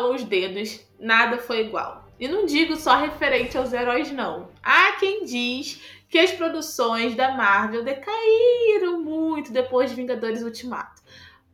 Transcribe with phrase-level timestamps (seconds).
[0.00, 2.04] estalou os dedos, nada foi igual.
[2.18, 4.48] E não digo só referente aos heróis, não.
[4.62, 11.02] Há quem diz que as produções da Marvel decaíram muito depois de Vingadores Ultimato.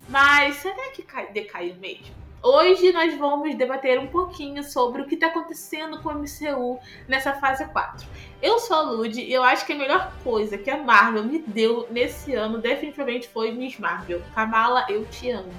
[0.09, 2.15] Mas será que decaiu mesmo?
[2.43, 6.79] Hoje nós vamos debater um pouquinho sobre o que está acontecendo com o MCU
[7.09, 8.07] nessa fase 4.
[8.41, 11.41] Eu sou a Lud e eu acho que a melhor coisa que a Marvel me
[11.41, 14.23] deu nesse ano definitivamente foi Miss Marvel.
[14.35, 15.51] Kamala, eu te amo.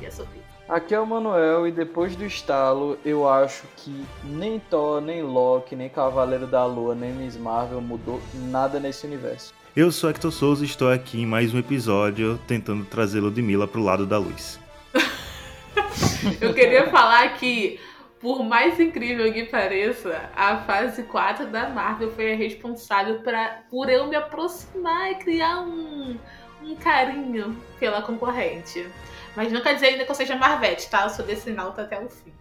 [0.00, 0.49] E é sobre isso.
[0.70, 5.74] Aqui é o Manuel e depois do estalo, eu acho que nem Thor, nem Loki,
[5.74, 9.52] nem Cavaleiro da Lua, nem Miss Marvel mudou nada nesse universo.
[9.74, 13.82] Eu sou Hector Souza e estou aqui em mais um episódio tentando trazer Ludmilla pro
[13.82, 14.60] lado da luz.
[16.40, 17.80] eu queria falar que,
[18.20, 23.90] por mais incrível que pareça, a fase 4 da Marvel foi a responsável pra, por
[23.90, 26.16] eu me aproximar e criar um,
[26.62, 28.86] um carinho pela concorrente.
[29.36, 31.04] Mas não quer dizer ainda que eu seja Marvete, tá?
[31.04, 32.32] Eu sou desse nauta até o fim.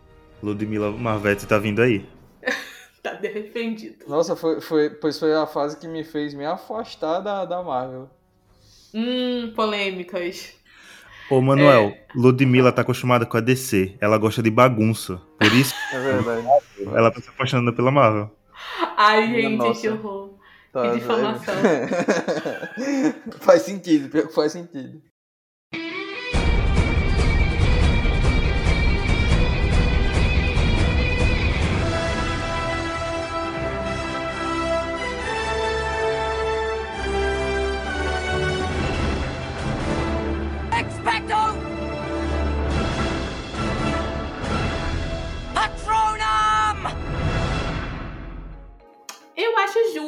[0.41, 2.05] Ludmilla Marvete tá vindo aí.
[3.03, 4.05] tá defendido.
[4.07, 8.09] Nossa, foi, foi, pois foi a fase que me fez me afastar da, da Marvel.
[8.93, 10.57] Hum, polêmicas.
[11.29, 12.05] Ô, Manuel, é...
[12.15, 13.95] Ludmilla tá acostumada com a DC.
[14.01, 15.21] Ela gosta de bagunça.
[15.37, 15.75] Por isso.
[15.93, 16.47] é verdade.
[16.95, 18.31] Ela tá se apaixonando pela Marvel.
[18.97, 19.79] Ai, gente, Nossa.
[19.81, 20.39] que horror.
[20.71, 21.55] Tá, que difamação.
[23.41, 25.01] faz sentido, faz sentido.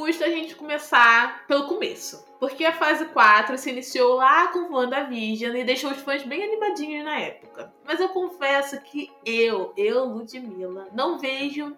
[0.07, 2.25] Justo a gente começar pelo começo.
[2.39, 7.05] Porque a fase 4 se iniciou lá com WandaVision e deixou os fãs bem animadinhos
[7.05, 7.71] na época.
[7.85, 11.75] Mas eu confesso que eu, eu, Ludmilla, não vejo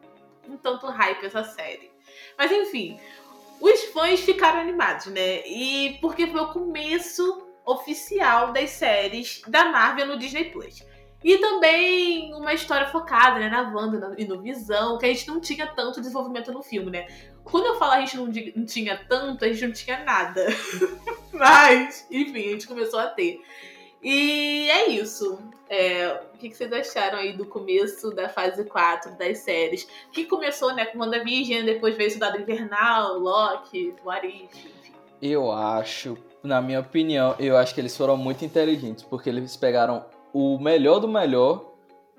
[0.48, 1.92] um tanto hype essa série.
[2.38, 3.00] Mas enfim,
[3.60, 5.46] os fãs ficaram animados, né?
[5.48, 10.84] E porque foi o começo oficial das séries da Marvel no Disney Plus.
[11.24, 15.40] E também uma história focada né, na Wanda e no Visão, que a gente não
[15.40, 17.08] tinha tanto desenvolvimento no filme, né?
[17.44, 18.26] Quando eu falo a gente não,
[18.56, 20.46] não tinha tanto, a gente não tinha nada.
[21.32, 23.42] Mas, enfim, a gente começou a ter.
[24.02, 25.40] E é isso.
[25.70, 29.88] É, o que, vocês acharam aí do começo da fase 4 das séries?
[30.12, 34.50] Que começou né, com WandaVision, depois veio Cidade Invernal, Loki, What.
[35.22, 40.06] Eu acho, na minha opinião, eu acho que eles foram muito inteligentes, porque eles pegaram
[40.34, 41.74] o melhor do melhor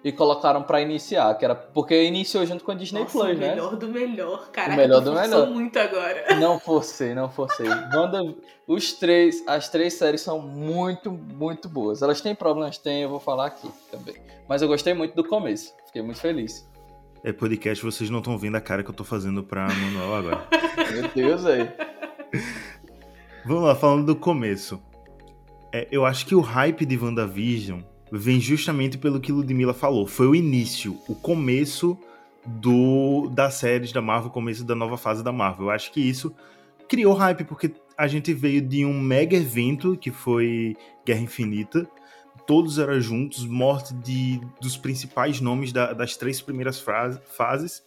[0.05, 3.41] e colocaram para iniciar, que era porque iniciou junto com a Disney Nossa, Plus, o
[3.41, 3.47] né?
[3.47, 4.75] O melhor do melhor, cara.
[4.75, 5.47] O melhor do melhor.
[5.49, 6.37] muito agora.
[6.37, 7.67] Não forcei, não forcei.
[7.67, 8.23] Wanda,
[8.67, 12.03] os três, as três séries são muito, muito boas.
[12.03, 14.15] Elas têm problemas, têm, eu vou falar aqui também.
[14.47, 16.69] Mas eu gostei muito do começo, fiquei muito feliz.
[17.25, 20.49] É podcast, vocês não estão vendo a cara que eu tô fazendo pra Manuel agora.
[20.93, 21.73] Meu Deus, aí.
[23.47, 24.83] Vamos lá, falando do começo.
[25.73, 27.81] É, eu acho que o hype de WandaVision
[28.17, 30.07] vem justamente pelo que Ludmilla falou.
[30.07, 31.99] Foi o início, o começo
[32.47, 35.67] do das séries da Marvel, o começo da nova fase da Marvel.
[35.67, 36.35] Eu acho que isso
[36.89, 41.89] criou hype, porque a gente veio de um mega evento que foi Guerra Infinita.
[42.47, 47.83] Todos eram juntos, morte de, dos principais nomes da, das três primeiras frase, fases.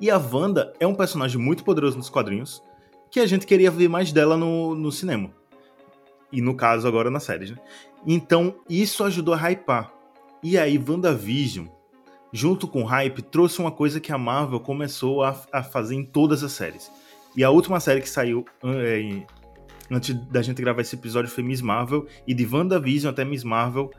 [0.00, 2.62] E a Wanda é um personagem muito poderoso nos quadrinhos,
[3.10, 5.30] que a gente queria ver mais dela no, no cinema.
[6.32, 7.58] E no caso, agora nas séries, né?
[8.06, 9.92] Então, isso ajudou a hypar.
[10.42, 11.66] E aí, WandaVision,
[12.32, 16.04] junto com o hype, trouxe uma coisa que a Marvel começou a, a fazer em
[16.04, 16.90] todas as séries.
[17.36, 19.22] E a última série que saiu é,
[19.90, 22.06] antes da gente gravar esse episódio foi Miss Marvel.
[22.26, 23.90] E de WandaVision até Miss Marvel,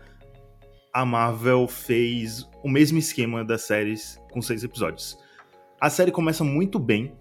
[0.93, 5.17] a Marvel fez o mesmo esquema das séries com seis episódios.
[5.79, 7.13] A série começa muito bem.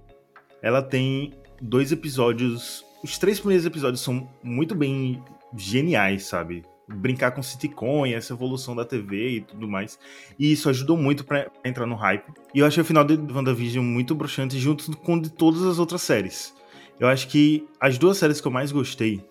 [0.62, 2.84] Ela tem dois episódios.
[3.02, 5.22] Os três primeiros episódios são muito bem
[5.56, 6.64] geniais, sabe?
[6.86, 9.98] Brincar com sitcom e essa evolução da TV e tudo mais.
[10.38, 12.30] E isso ajudou muito para entrar no hype.
[12.54, 16.02] E eu achei o final de WandaVision muito bruxante, junto com de todas as outras
[16.02, 16.54] séries.
[16.98, 19.24] Eu acho que as duas séries que eu mais gostei,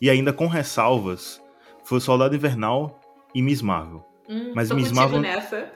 [0.00, 1.40] e ainda com ressalvas,
[1.84, 3.00] foi Soldado Invernal
[3.34, 4.04] e Miss Marvel.
[4.28, 5.20] Hum, mas Miss Marvel.
[5.20, 5.72] Nessa.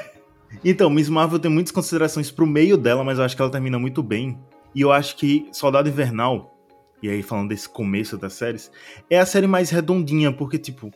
[0.64, 3.78] então, Miss Marvel tem muitas considerações pro meio dela, mas eu acho que ela termina
[3.78, 4.38] muito bem.
[4.74, 6.57] E eu acho que Soldado Invernal
[7.02, 8.70] e aí falando desse começo das séries,
[9.08, 10.90] é a série mais redondinha, porque, tipo,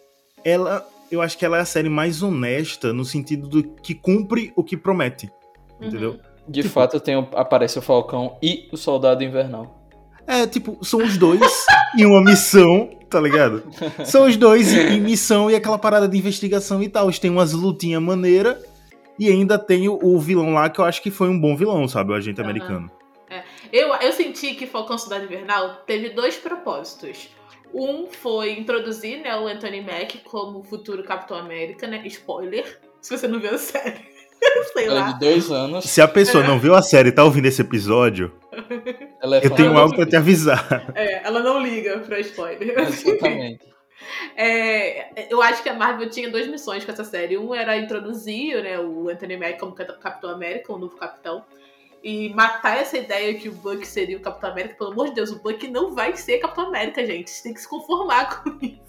[0.44, 0.86] ela.
[1.10, 4.64] Eu acho que ela é a série mais honesta no sentido do que cumpre o
[4.64, 5.30] que promete.
[5.78, 5.88] Uhum.
[5.88, 6.18] Entendeu?
[6.48, 9.82] De tipo, fato, tem, aparece o Falcão e o Soldado Invernal.
[10.26, 11.40] É, tipo, são os dois.
[11.98, 13.62] em uma missão, tá ligado?
[14.04, 17.06] São os dois em missão e aquela parada de investigação e tal.
[17.06, 18.56] Eles têm umas lutinhas maneiras
[19.18, 21.86] e ainda tem o, o, vilão lá que eu acho que foi um bom vilão,
[21.86, 22.12] sabe?
[22.12, 22.46] O agente uhum.
[22.46, 22.90] americano.
[23.72, 23.82] É.
[23.82, 27.28] Eu, eu senti que Falcão Cidade Invernal teve dois propósitos.
[27.74, 32.02] Um foi introduzir né, o Anthony Mack como futuro Capitão América, né?
[32.04, 34.12] Spoiler, se você não viu a série.
[34.72, 35.12] Sei lá.
[35.12, 35.84] de dois anos.
[35.84, 36.46] Se a pessoa é.
[36.46, 40.16] não viu a série e tá ouvindo esse episódio, é eu tenho algo pra te
[40.16, 40.62] avisar.
[40.94, 42.78] É, ela não liga pra spoiler.
[42.78, 43.72] Exatamente.
[44.36, 47.38] É, eu acho que a Marvel tinha duas missões com essa série.
[47.38, 51.44] Um era introduzir né, o Anthony Mack como Capitão América, o novo capitão,
[52.02, 54.74] e matar essa ideia que o Buck seria o Capitão América.
[54.74, 57.30] Pelo amor de Deus, o Buck não vai ser Capitão América, gente.
[57.30, 58.82] Você tem que se conformar com isso.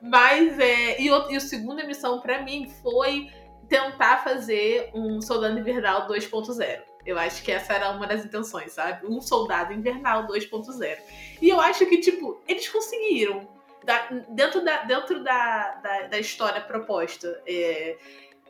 [0.00, 3.28] Mas, é, e, o, e a segunda missão para mim foi
[3.68, 6.80] tentar fazer um Soldado Invernal 2.0.
[7.04, 9.06] Eu acho que essa era uma das intenções, sabe?
[9.06, 10.98] Um Soldado Invernal 2.0.
[11.40, 13.48] E eu acho que, tipo, eles conseguiram.
[13.84, 17.42] Da, dentro da, dentro da, da, da história proposta.
[17.46, 17.96] É,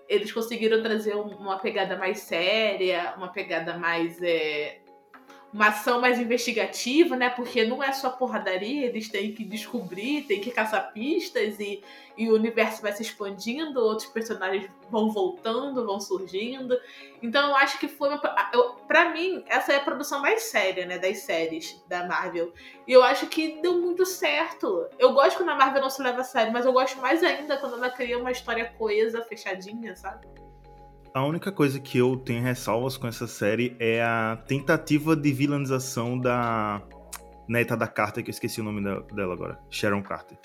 [0.08, 4.80] eles conseguiram trazer uma pegada mais séria, uma pegada mais é,
[5.52, 7.30] uma ação mais investigativa, né?
[7.30, 11.82] Porque não é só porradaria, eles têm que descobrir, têm que caçar pistas e,
[12.18, 16.78] e o universo vai se expandindo, outros personagens vão voltando, vão surgindo.
[17.22, 18.18] Então eu acho que foi uma.
[18.86, 20.98] para mim, essa é a produção mais séria, né?
[20.98, 22.52] Das séries da Marvel.
[22.86, 24.86] E eu acho que deu muito certo.
[24.98, 27.56] Eu gosto quando a Marvel não se leva a sério, mas eu gosto mais ainda
[27.56, 30.26] quando ela cria uma história coesa, fechadinha, sabe?
[31.18, 36.16] A única coisa que eu tenho ressalvas com essa série é a tentativa de vilanização
[36.16, 36.80] da
[37.48, 38.80] neta da Carter, que eu esqueci o nome
[39.12, 39.58] dela agora.
[39.68, 40.38] Sharon Carter.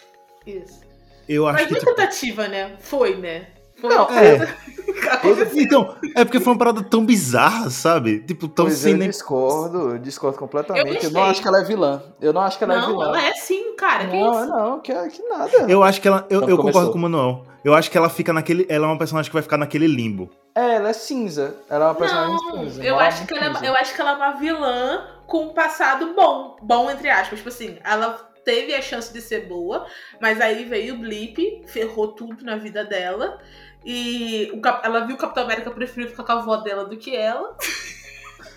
[0.47, 0.81] Isso.
[1.29, 1.73] Eu acho Mas que.
[1.73, 1.95] Mas tipo...
[1.95, 2.75] tentativa, né?
[2.79, 3.52] Foi, né?
[3.83, 4.55] Foi não, é.
[5.55, 8.19] então, é porque foi uma parada tão bizarra, sabe?
[8.19, 9.09] Tipo, tão pois sem eu nem.
[9.09, 11.03] discordo, discordo completamente.
[11.03, 12.01] Eu, eu, não acho que ela é vilã.
[12.21, 13.05] Eu não acho que ela não, é vilã.
[13.07, 14.05] Não, ela é sim, cara.
[14.05, 15.51] Não, não, que, que nada.
[15.67, 16.25] Eu acho que ela.
[16.29, 17.45] Eu, eu concordo com o Manuel.
[17.61, 18.65] Eu acho que ela fica naquele.
[18.69, 20.29] Ela é uma personagem que vai ficar naquele limbo.
[20.55, 21.57] É, ela é cinza.
[21.69, 22.83] Ela é uma personagem não, cinza.
[22.85, 26.13] Eu acho, que ela, é eu acho que ela é uma vilã com um passado
[26.15, 26.55] bom.
[26.61, 27.39] Bom, entre aspas.
[27.39, 29.85] Tipo assim, ela teve a chance de ser boa,
[30.19, 33.39] mas aí veio o blip, ferrou tudo na vida dela.
[33.85, 37.15] E o, ela viu o Capitão América preferiu ficar com a avó dela do que
[37.15, 37.55] ela.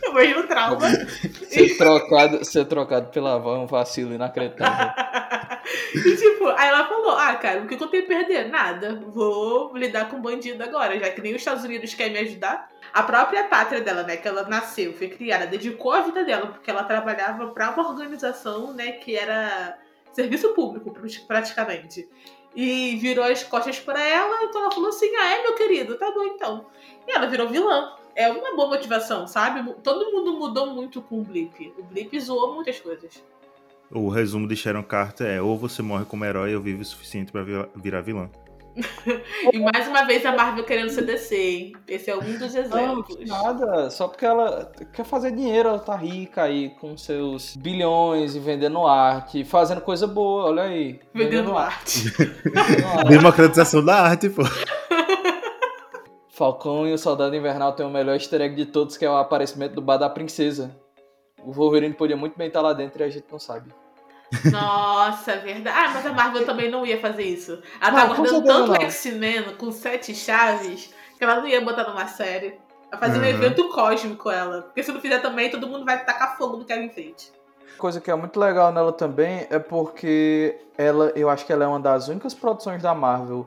[0.08, 0.87] Imagina o trauma.
[1.50, 4.93] ser, trocado, ser trocado pela avó é um vacilo inacreditável.
[5.94, 8.49] e tipo, aí ela falou: Ah, cara, o que eu tenho a perder?
[8.49, 9.00] Nada.
[9.08, 12.69] Vou lidar com bandido agora, já que nem os Estados Unidos querem me ajudar.
[12.93, 16.70] A própria pátria dela, né, que ela nasceu, foi criada, dedicou a vida dela, porque
[16.70, 19.76] ela trabalhava para uma organização, né, que era
[20.12, 20.96] serviço público,
[21.26, 22.08] praticamente.
[22.56, 26.11] E virou as costas para ela, então ela falou assim: Ah, é, meu querido, tá
[26.11, 26.67] bom então.
[27.06, 27.93] E ela virou vilã.
[28.14, 29.75] É uma boa motivação, sabe?
[29.82, 31.75] Todo mundo mudou muito com o Blip.
[31.76, 33.23] O Blip zoou muitas coisas.
[33.91, 37.31] O resumo de Sharon Carter é: ou você morre como herói ou vive o suficiente
[37.31, 37.44] para
[37.75, 38.31] virar vilã.
[39.52, 41.73] e mais uma vez a Marvel querendo ser DC, hein?
[41.88, 43.17] Esse é um dos exemplos.
[43.26, 48.34] Não, nada, só porque ela quer fazer dinheiro, ela tá rica aí com seus bilhões
[48.34, 51.00] e vendendo arte, fazendo coisa boa, olha aí.
[51.14, 52.12] Vendendo, vendendo arte.
[52.55, 53.08] arte.
[53.08, 54.43] Democratização da arte, pô.
[56.29, 59.17] Falcão e o Soldado Invernal tem o melhor easter egg de todos, que é o
[59.17, 60.70] aparecimento do bar da princesa.
[61.43, 63.72] O Wolverine podia muito bem estar lá dentro e a gente não sabe.
[64.51, 65.77] Nossa, é verdade.
[65.79, 67.61] Ah, mas a Marvel também não ia fazer isso.
[67.81, 72.59] Ela tá guardando tanto X-Men com sete chaves que ela não ia botar numa série.
[72.91, 73.25] Vai fazer uhum.
[73.25, 74.63] um evento cósmico ela.
[74.63, 77.33] Porque se não fizer também, todo mundo vai tacar fogo no Kevin Feige.
[77.79, 81.67] Coisa que é muito legal nela também é porque ela, eu acho que ela é
[81.67, 83.47] uma das únicas produções da Marvel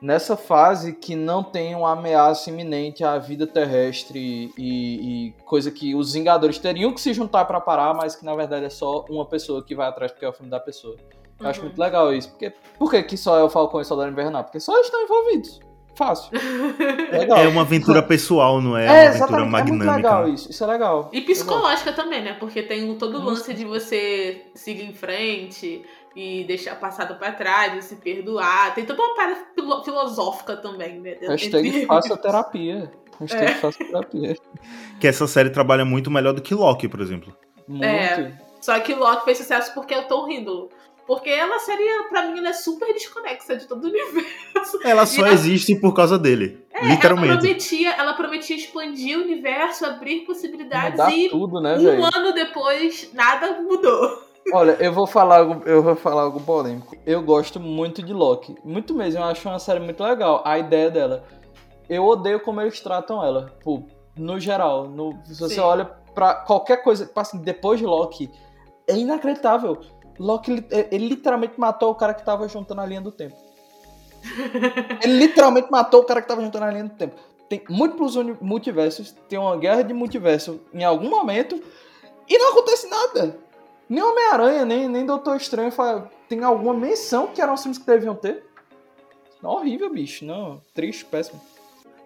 [0.00, 5.94] nessa fase que não tem uma ameaça iminente à vida terrestre e, e coisa que
[5.94, 9.26] os Vingadores teriam que se juntar para parar, mas que na verdade é só uma
[9.26, 10.96] pessoa que vai atrás porque é o filme da pessoa.
[11.38, 11.50] Eu uhum.
[11.50, 12.30] acho muito legal isso.
[12.30, 14.44] Porque, por que, que só é o Falcão e o Soldado Invernal?
[14.44, 15.60] Porque só estão envolvidos.
[15.98, 16.30] Fácil.
[17.10, 17.38] Legal.
[17.38, 19.84] É uma aventura pessoal, não é, é uma aventura magnâmica.
[19.84, 20.48] É muito legal isso.
[20.48, 21.10] Isso é legal.
[21.12, 22.04] E psicológica legal.
[22.04, 22.36] também, né?
[22.38, 27.74] Porque tem todo o lance de você seguir em frente, e deixar passado para trás,
[27.74, 28.76] e se perdoar.
[28.76, 29.40] Tem toda uma parte
[29.84, 31.16] filosófica também, né?
[31.20, 32.92] Hashtag faça terapia.
[33.18, 33.54] Hashtag é.
[33.56, 34.36] faça terapia.
[35.00, 37.36] Que essa série trabalha muito melhor do que Loki, por exemplo.
[37.66, 37.84] Muito.
[37.84, 40.68] É, só que Loki fez sucesso porque é o Tom Hiddleston.
[41.08, 44.78] Porque ela seria, pra mim, ela é super desconexa de todo o universo.
[44.84, 45.32] Ela só ela...
[45.32, 46.62] existe por causa dele.
[46.70, 47.30] É, literalmente.
[47.30, 52.04] Ela prometia, ela prometia expandir o universo, abrir possibilidades Mudar e tudo, né, um véio?
[52.14, 54.22] ano depois nada mudou.
[54.52, 56.94] Olha, eu vou falar algo, eu vou falar algo polêmico.
[57.06, 58.56] Eu gosto muito de Loki.
[58.62, 60.42] Muito mesmo, eu acho uma série muito legal.
[60.44, 61.24] A ideia dela.
[61.88, 63.56] Eu odeio como eles tratam ela.
[63.64, 63.82] Pô,
[64.14, 64.86] no geral.
[64.86, 65.60] No, se você Sim.
[65.60, 68.30] olha pra qualquer coisa, assim, depois de Loki,
[68.86, 69.78] é inacreditável.
[70.18, 73.36] Loki, ele, ele literalmente matou o cara que tava juntando a linha do tempo.
[75.02, 77.16] ele literalmente matou o cara que tava juntando a linha do tempo.
[77.48, 81.62] Tem múltiplos multiversos, tem uma guerra de multiverso em algum momento
[82.28, 83.38] e não acontece nada.
[83.88, 85.72] Nem Homem-Aranha, nem, nem Doutor Estranho
[86.28, 88.44] tem alguma menção que eram os filmes que deviam ter.
[89.42, 90.26] Horrível, bicho.
[90.26, 91.40] Não, triste, péssimo.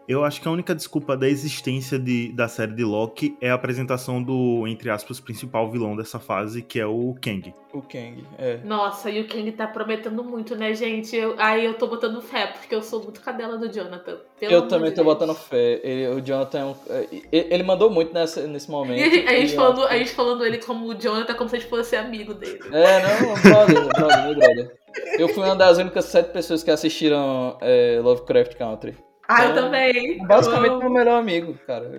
[0.09, 3.55] Eu acho que a única desculpa da existência de, da série de Loki é a
[3.55, 7.55] apresentação do, entre aspas, principal vilão dessa fase, que é o Kang.
[7.73, 8.59] O Kang, é.
[8.65, 11.17] Nossa, e o Kang tá prometendo muito, né, gente?
[11.17, 14.19] Eu, aí eu tô botando fé, porque eu sou muito cadela do Jonathan.
[14.41, 15.07] eu também tô Deus.
[15.07, 15.81] botando fé.
[15.83, 19.01] Ele, o Jonathan é um, é, ele mandou muito nessa, nesse momento.
[19.01, 21.71] E a gente, falando, a gente falando ele como o Jonathan, como se a gente
[21.71, 22.61] fosse amigo dele.
[22.73, 24.83] É, não, brother, brother, brother.
[25.19, 28.95] Eu fui uma das únicas sete pessoas que assistiram é, Lovecraft Country.
[29.35, 30.27] Ah, eu também.
[30.27, 31.91] Basicamente, meu melhor amigo, cara.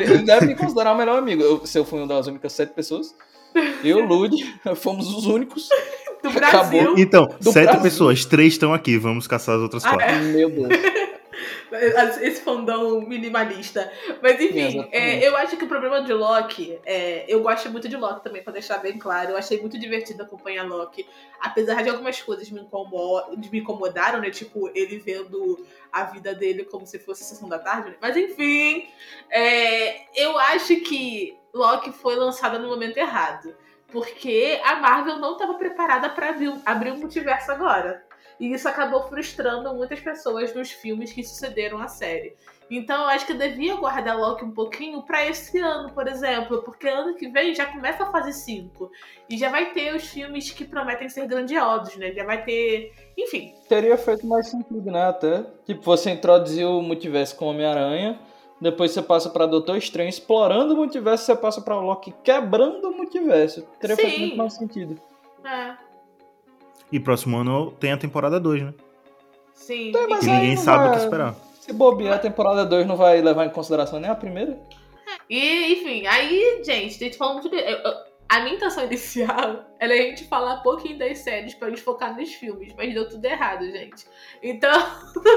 [0.00, 1.42] Ele deve me considerar o melhor amigo.
[1.42, 3.14] Eu, se eu fui uma das únicas sete pessoas,
[3.82, 4.34] eu e o Lud
[4.76, 5.68] fomos os únicos.
[6.22, 6.94] Do Brasil.
[6.96, 7.82] Então, do sete Brasil.
[7.82, 8.96] pessoas, três estão aqui.
[8.96, 10.00] Vamos caçar as outras quatro.
[10.06, 10.20] Ah, é?
[10.20, 10.68] Meu Deus.
[12.20, 13.90] esse fandom minimalista.
[14.22, 17.96] Mas enfim, é, eu acho que o problema de Loki, é, eu gosto muito de
[17.96, 19.30] Loki também, pra deixar bem claro.
[19.30, 21.06] Eu achei muito divertido acompanhar Loki.
[21.40, 24.30] Apesar de algumas coisas me, incomod me incomodaram, né?
[24.30, 27.90] Tipo, ele vendo a vida dele como se fosse sessão da tarde.
[27.90, 27.96] Né?
[28.00, 28.88] Mas enfim,
[29.30, 33.54] é, eu acho que Loki foi lançada no momento errado.
[33.88, 38.04] Porque a Marvel não estava preparada para abrir, abrir um multiverso agora.
[38.38, 42.34] E isso acabou frustrando muitas pessoas nos filmes que sucederam a série.
[42.70, 46.62] Então eu acho que eu devia guardar Loki um pouquinho para esse ano, por exemplo,
[46.62, 48.90] porque ano que vem já começa a fase 5
[49.28, 52.12] e já vai ter os filmes que prometem ser grandiosos, né?
[52.12, 53.54] Já vai ter, enfim.
[53.68, 55.44] Teria feito mais sentido, né, até.
[55.66, 58.18] Tipo, você introduziu o multiverso com Homem-Aranha,
[58.60, 62.96] depois você passa para Doutor Estranho explorando o multiverso, você passa para Loki quebrando o
[62.96, 63.62] multiverso.
[63.78, 64.02] Teria Sim.
[64.02, 65.00] feito muito mais sentido.
[65.44, 65.83] É.
[66.92, 68.74] E próximo ano tem a temporada 2, né?
[69.52, 69.88] Sim.
[69.88, 70.88] Então, que ninguém sabe vai...
[70.88, 71.34] o que esperar.
[71.60, 74.60] Se bobear, a temporada 2 não vai levar em consideração nem a primeira.
[75.28, 77.56] E, enfim, aí, gente, a gente falou muito de.
[77.56, 77.94] Eu, eu,
[78.28, 82.16] a minha intenção inicial era a gente falar um pouquinho das séries pra gente focar
[82.16, 84.04] nos filmes, mas deu tudo errado, gente.
[84.42, 84.72] Então,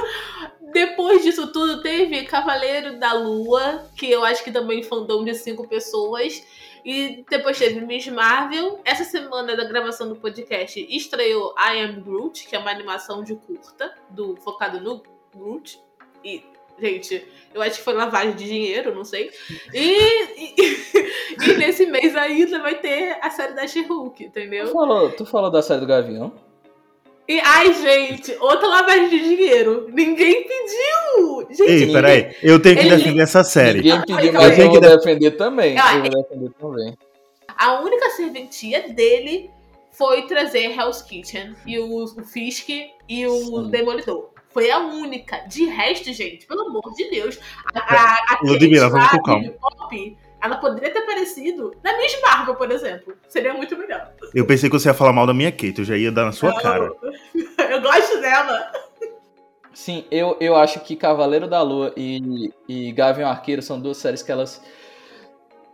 [0.74, 5.68] depois disso tudo, teve Cavaleiro da Lua, que eu acho que também fandom de cinco
[5.68, 6.44] pessoas.
[6.88, 8.80] E depois teve Miss Marvel.
[8.86, 13.36] Essa semana da gravação do podcast estreou I Am Groot, que é uma animação de
[13.36, 15.04] curta, do focado no
[15.36, 15.82] Groot.
[16.24, 16.42] E,
[16.80, 19.30] gente, eu acho que foi lavagem de dinheiro, não sei.
[19.74, 19.98] E,
[20.38, 20.56] e,
[21.52, 24.68] e nesse mês ainda vai ter a série da She-Hulk, entendeu?
[24.68, 26.47] Tu falou, tu falou da série do Gavião?
[27.28, 29.90] E, ai, gente, outra lavagem de dinheiro.
[29.92, 31.48] Ninguém pediu!
[31.50, 32.96] Gente, Ei, peraí, eu tenho que ele...
[32.96, 33.82] defender essa série.
[33.82, 35.78] Ninguém pediu, mas eu tenho que defender também.
[35.78, 36.98] Ah, eu vou defender também.
[37.58, 39.50] A única serventia dele
[39.92, 42.70] foi trazer Hell's Kitchen e o, o Fisk
[43.10, 43.70] e o Sim.
[43.72, 44.30] Demolidor.
[44.50, 45.40] Foi a única.
[45.48, 47.38] De resto, gente, pelo amor de Deus.
[47.74, 49.50] A, a, a Ludmilla, vamos com calma.
[49.60, 53.16] Pop, ela poderia ter aparecido na Miss Marvel, por exemplo.
[53.28, 54.12] Seria muito melhor.
[54.34, 56.32] Eu pensei que você ia falar mal da minha Kate, eu já ia dar na
[56.32, 56.92] sua Não, cara.
[57.70, 58.72] Eu gosto dela.
[59.74, 64.24] Sim, eu, eu acho que Cavaleiro da Lua e, e Gavião Arqueiro são duas séries
[64.24, 64.60] que elas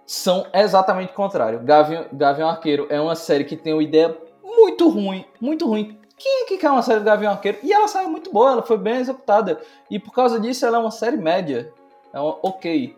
[0.05, 1.61] são exatamente o contrário.
[1.63, 5.97] Gavião, Gavião Arqueiro é uma série que tem uma ideia muito ruim, muito ruim.
[6.17, 7.59] Quem é que quer uma série do Gavião Arqueiro?
[7.63, 9.61] E ela saiu muito boa, ela foi bem executada.
[9.89, 11.71] E por causa disso ela é uma série média.
[12.13, 12.95] É uma ok.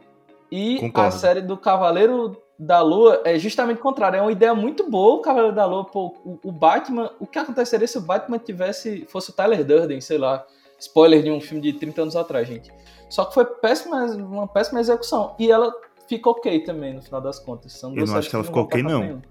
[0.52, 1.08] E Concordo.
[1.08, 4.18] a série do Cavaleiro da Lua é justamente o contrário.
[4.18, 5.86] É uma ideia muito boa o Cavaleiro da Lua.
[5.86, 7.12] Pô, o, o, Batman.
[7.20, 9.06] O que aconteceria se o Batman tivesse.
[9.10, 10.46] fosse o Tyler Durden, sei lá.
[10.80, 12.72] Spoiler de um filme de 30 anos atrás, gente.
[13.10, 15.36] Só que foi péssima, uma péssima execução.
[15.40, 15.74] E ela
[16.08, 17.74] fica ok também, no final das contas.
[17.74, 19.00] São Eu não acho que ela ficou ok, não.
[19.00, 19.22] Nenhum.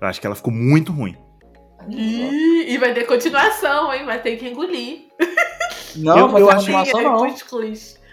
[0.00, 1.16] Eu acho que ela ficou muito ruim.
[1.88, 4.04] E, e vai ter continuação, hein?
[4.04, 5.08] Vai ter que engolir.
[5.96, 6.70] Não, eu, vai eu ter acho...
[6.70, 7.26] não.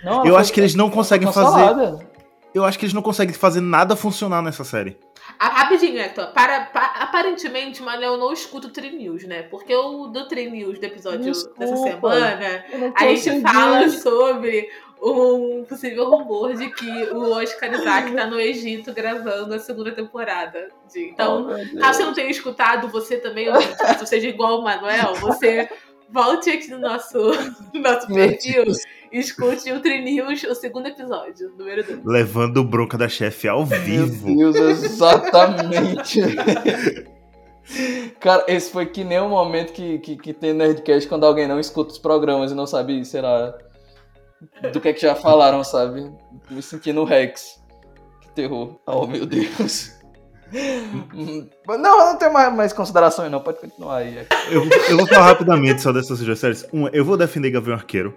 [0.03, 2.05] não eu acho que eles não conseguem fazer
[2.55, 4.97] eu acho que eles não conseguem fazer nada funcionar nessa série.
[5.37, 6.27] Ah, rapidinho, Hector.
[6.27, 9.43] Para, para, aparentemente, mano, eu não escuto Tri News, né?
[9.43, 14.69] Porque o do Tri News do episódio Desculpa, dessa semana, a gente fala sobre
[15.03, 20.69] um possível rumor de que o Oscar Isaac tá no Egito gravando a segunda temporada.
[20.91, 21.09] De...
[21.09, 23.47] Então, oh, caso você não tenha escutado, você também,
[23.99, 25.69] se seja igual o Manuel, você
[26.11, 27.17] volte aqui no nosso,
[27.73, 28.65] no nosso perfil
[29.11, 32.05] escute o Trinews, o segundo episódio, número 2.
[32.05, 34.29] Levando bronca da chefe ao vivo.
[34.29, 36.21] Meu Deus, exatamente.
[38.19, 41.59] Cara, esse foi que nem o momento que, que, que tem Nerdcast quando alguém não
[41.59, 43.57] escuta os programas e não sabe, sei lá,
[44.71, 46.11] do que é que já falaram, sabe?
[46.49, 47.61] Me sentindo Rex.
[48.21, 48.79] Que terror.
[48.85, 49.94] Oh, meu Deus.
[51.67, 53.41] não, não tem mais, mais considerações, não.
[53.41, 54.25] Pode continuar aí.
[54.49, 56.65] Eu, eu vou falar rapidamente só dessas duas séries.
[56.71, 58.15] Uma, eu vou defender Gavião Arqueiro.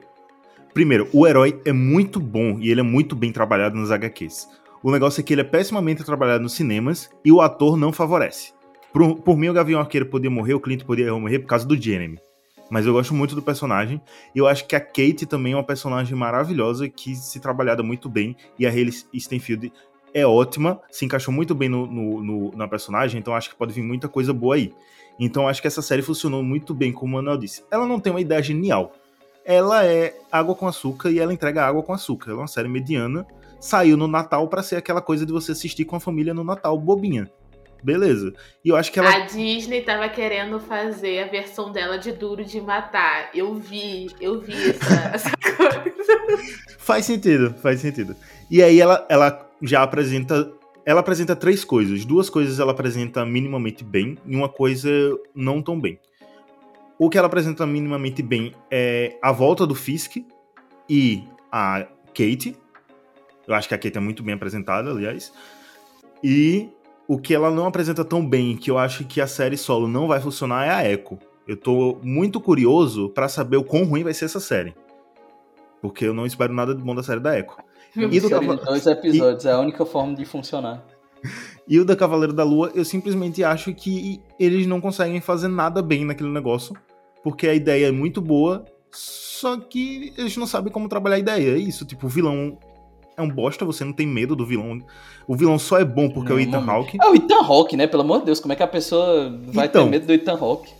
[0.72, 4.48] Primeiro, o herói é muito bom e ele é muito bem trabalhado nos HQs.
[4.82, 8.52] O negócio é que ele é pessimamente trabalhado nos cinemas e o ator não favorece.
[8.92, 11.76] Por, por mim, o Gavião Arqueiro podia morrer, o Clint podia morrer por causa do
[11.76, 12.18] Jeremy.
[12.70, 14.00] Mas eu gosto muito do personagem.
[14.34, 18.08] E eu acho que a Kate também é uma personagem maravilhosa que se trabalhada muito
[18.08, 18.36] bem.
[18.58, 19.72] E a Hayley Stenfield
[20.12, 23.72] é ótima, se encaixou muito bem no, no, no, na personagem, então acho que pode
[23.72, 24.72] vir muita coisa boa aí.
[25.18, 27.64] Então acho que essa série funcionou muito bem, como o Manuel disse.
[27.70, 28.92] Ela não tem uma ideia genial.
[29.44, 32.30] Ela é água com açúcar e ela entrega água com açúcar.
[32.30, 33.26] Ela é uma série mediana.
[33.58, 36.78] Saiu no Natal para ser aquela coisa de você assistir com a família no Natal,
[36.78, 37.28] bobinha.
[37.82, 38.32] Beleza.
[38.64, 39.08] E eu acho que ela.
[39.08, 43.30] A Disney tava querendo fazer a versão dela de Duro de Matar.
[43.34, 46.58] Eu vi, eu vi essa, essa coisa.
[46.78, 48.16] Faz sentido, faz sentido.
[48.50, 50.52] E aí ela, ela já apresenta.
[50.84, 52.04] Ela apresenta três coisas.
[52.04, 54.90] Duas coisas ela apresenta minimamente bem e uma coisa
[55.34, 55.98] não tão bem.
[56.98, 60.16] O que ela apresenta minimamente bem é a volta do Fisk
[60.88, 61.22] e
[61.52, 62.56] a Kate.
[63.46, 65.32] Eu acho que a Kate é muito bem apresentada, aliás.
[66.24, 66.70] E
[67.06, 70.08] o que ela não apresenta tão bem, que eu acho que a série solo não
[70.08, 71.18] vai funcionar, é a Echo.
[71.46, 74.74] Eu tô muito curioso para saber o quão ruim vai ser essa série.
[75.80, 77.56] Porque eu não espero nada de bom da série da Echo.
[77.98, 78.64] E do Cavaleiro...
[78.64, 79.48] dois episódios, e...
[79.48, 80.84] é a única forma de funcionar.
[81.66, 85.82] E o da Cavaleiro da Lua, eu simplesmente acho que eles não conseguem fazer nada
[85.82, 86.74] bem naquele negócio,
[87.22, 91.54] porque a ideia é muito boa, só que eles não sabem como trabalhar a ideia.
[91.54, 92.56] É isso, tipo, o vilão
[93.16, 94.78] é um bosta, você não tem medo do vilão.
[95.26, 96.98] O vilão só é bom porque não, é o Ethan Hawke.
[97.02, 97.86] É o Ethan Hawke, né?
[97.86, 100.38] Pelo amor de Deus, como é que a pessoa vai então, ter medo do Ethan
[100.40, 100.72] Hawke?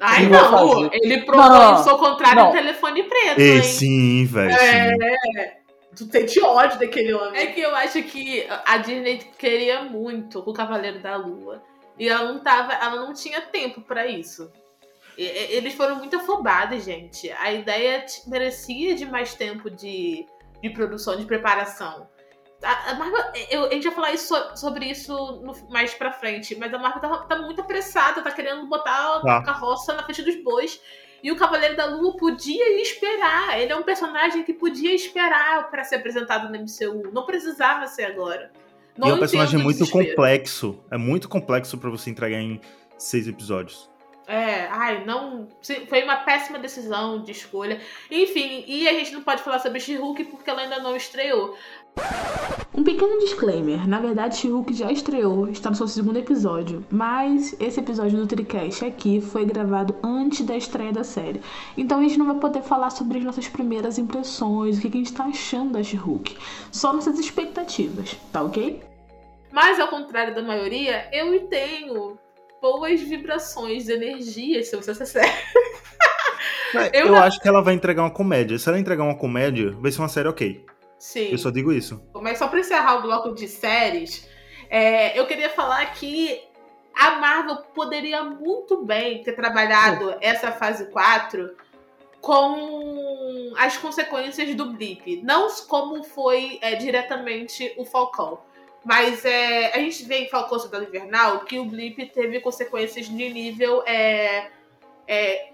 [0.00, 3.38] Ai, não, ele provou não, isso ao contrário no telefone preto.
[3.38, 3.62] Ei, hein?
[3.62, 4.50] sim, velho.
[4.50, 4.90] É.
[4.90, 5.61] Sim.
[5.96, 7.40] Tu sente ódio daquele homem.
[7.40, 11.62] É que eu acho que a Disney queria muito o Cavaleiro da Lua.
[11.98, 12.72] E ela não tava.
[12.72, 14.50] Ela não tinha tempo para isso.
[15.16, 17.30] E, eles foram muito afobados, gente.
[17.32, 20.26] A ideia merecia de mais tempo de,
[20.62, 22.08] de produção, de preparação.
[22.62, 25.12] A, a Marvel, eu, a gente vai falar isso, sobre isso
[25.42, 29.20] no, mais pra frente, mas a Marvel tá, tá muito apressada, tá querendo botar a
[29.20, 29.42] tá.
[29.42, 30.80] carroça na frente dos bois.
[31.22, 33.60] E o Cavaleiro da Lua podia esperar.
[33.60, 37.12] Ele é um personagem que podia esperar para ser apresentado no MCU.
[37.12, 38.50] Não precisava ser agora.
[38.96, 40.82] Não e é um personagem muito complexo.
[40.90, 42.60] É muito complexo para você entregar em
[42.98, 43.90] seis episódios.
[44.26, 45.48] É, ai, não.
[45.88, 47.80] Foi uma péssima decisão de escolha.
[48.10, 51.56] Enfim, e a gente não pode falar sobre She-Hulk porque ela ainda não estreou.
[52.74, 57.78] Um pequeno disclaimer, na verdade She-Hulk já estreou, está no seu segundo episódio, mas esse
[57.78, 61.42] episódio do Tricast aqui foi gravado antes da estreia da série.
[61.76, 64.90] Então a gente não vai poder falar sobre as nossas primeiras impressões, o que a
[64.90, 66.36] gente está achando da She-Hulk,
[66.70, 68.82] só nossas expectativas, tá ok?
[69.52, 72.18] Mas ao contrário da maioria, eu tenho
[72.60, 75.30] boas vibrações, energias sobre essa série.
[76.94, 78.58] eu, eu acho que ela vai entregar uma comédia.
[78.58, 80.64] Se ela entregar uma comédia, vai ser uma série ok.
[81.02, 81.32] Sim.
[81.32, 82.00] Eu só digo isso.
[82.14, 84.28] Mas só pra encerrar o bloco de séries,
[84.70, 86.40] é, eu queria falar que
[86.94, 91.56] a Marvel poderia muito bem ter trabalhado essa fase 4
[92.20, 95.20] com as consequências do blip.
[95.24, 98.38] Não como foi é, diretamente o Falcão.
[98.84, 103.28] Mas é, a gente vê em Falcão Soldado Invernal que o blip teve consequências de
[103.28, 104.52] nível é,
[105.08, 105.50] é,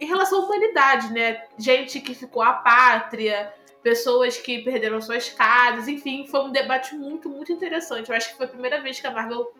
[0.00, 1.44] em relação à humanidade, né?
[1.56, 7.52] Gente que ficou apátria, pessoas que perderam suas casas, enfim, foi um debate muito, muito
[7.52, 8.10] interessante.
[8.10, 9.52] Eu acho que foi a primeira vez que a Marvel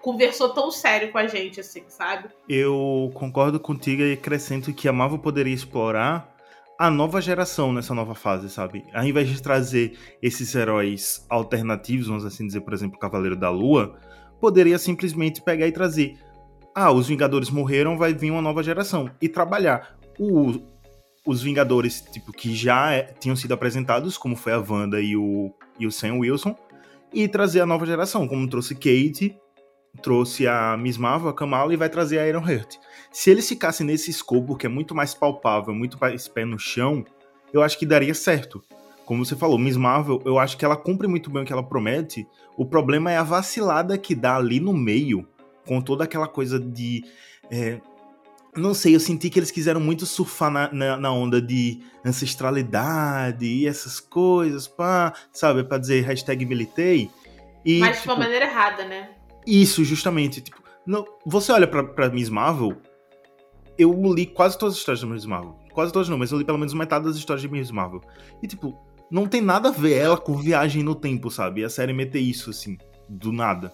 [0.00, 2.28] conversou tão sério com a gente, assim, sabe?
[2.48, 6.32] Eu concordo contigo e acrescento que a Marvel poderia explorar
[6.78, 8.84] a nova geração nessa nova fase, sabe?
[8.92, 13.98] Ao invés de trazer esses heróis alternativos, vamos assim dizer, por exemplo, Cavaleiro da Lua,
[14.40, 16.18] poderia simplesmente pegar e trazer.
[16.74, 19.10] Ah, os Vingadores morreram, vai vir uma nova geração.
[19.20, 20.60] E trabalhar o,
[21.26, 25.52] os Vingadores, tipo, que já é, tinham sido apresentados, como foi a Wanda e o,
[25.78, 26.56] e o Sam Wilson,
[27.12, 29.36] e trazer a nova geração, como trouxe Kate,
[30.00, 32.76] trouxe a Miss Marvel, a Kamala, e vai trazer a Iron Heart.
[33.10, 37.04] Se eles ficassem nesse escopo, que é muito mais palpável, muito mais pé no chão,
[37.52, 38.62] eu acho que daria certo.
[39.04, 41.62] Como você falou, Miss Marvel, eu acho que ela cumpre muito bem o que ela
[41.62, 42.26] promete.
[42.56, 45.26] O problema é a vacilada que dá ali no meio,
[45.66, 47.04] com toda aquela coisa de.
[47.50, 47.80] É,
[48.56, 53.44] não sei, eu senti que eles quiseram muito surfar na, na, na, onda de ancestralidade
[53.44, 57.10] e essas coisas, pá, sabe, pra dizer hashtag militei.
[57.64, 59.10] E, Mas tipo, de uma maneira errada, né?
[59.46, 60.40] Isso, justamente.
[60.40, 62.76] Tipo, não, você olha pra, pra Miss Marvel,
[63.78, 65.56] eu li quase todas as histórias da Miss Marvel.
[65.72, 68.00] Quase todas não, mas eu li pelo menos metade das histórias de Miss Marvel.
[68.42, 68.78] E, tipo,
[69.10, 71.60] não tem nada a ver ela com viagem no tempo, sabe?
[71.60, 73.72] E a série meter isso, assim, do nada.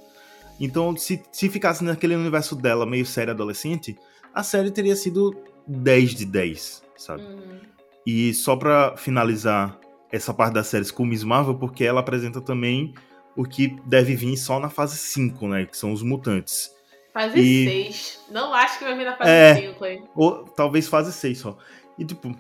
[0.61, 3.97] Então, se, se ficasse naquele universo dela, meio série adolescente,
[4.35, 5.35] a série teria sido
[5.67, 7.23] 10 de 10, sabe?
[7.23, 7.61] Uhum.
[8.07, 9.79] E só pra finalizar
[10.11, 12.93] essa parte das séries com Miss Marvel, porque ela apresenta também
[13.37, 15.65] o que deve vir só na fase 5, né?
[15.67, 16.71] Que são os mutantes.
[17.15, 18.21] Fase E- 6.
[18.31, 19.55] Não acho que vai vir na fase É.
[19.55, 20.05] 5, hein?
[20.15, 21.57] Ou talvez fase 6 só.
[21.99, 22.35] E tipo,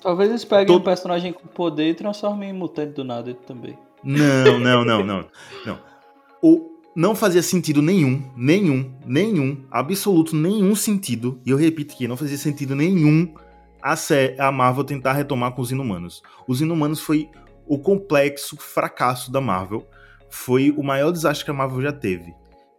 [0.00, 3.78] Talvez eles peguem Todo- um personagem com poder e transformem em mutante do nada também.
[4.02, 5.28] Não, não, não, não.
[5.64, 5.78] Não.
[6.42, 11.40] O, não fazia sentido nenhum, nenhum, nenhum, absoluto nenhum sentido.
[11.44, 13.34] E eu repito aqui, não fazia sentido nenhum
[13.82, 13.94] a,
[14.38, 16.22] a Marvel tentar retomar com os Inumanos.
[16.46, 17.30] Os Inumanos foi
[17.66, 19.86] o complexo fracasso da Marvel.
[20.30, 22.34] Foi o maior desastre que a Marvel já teve.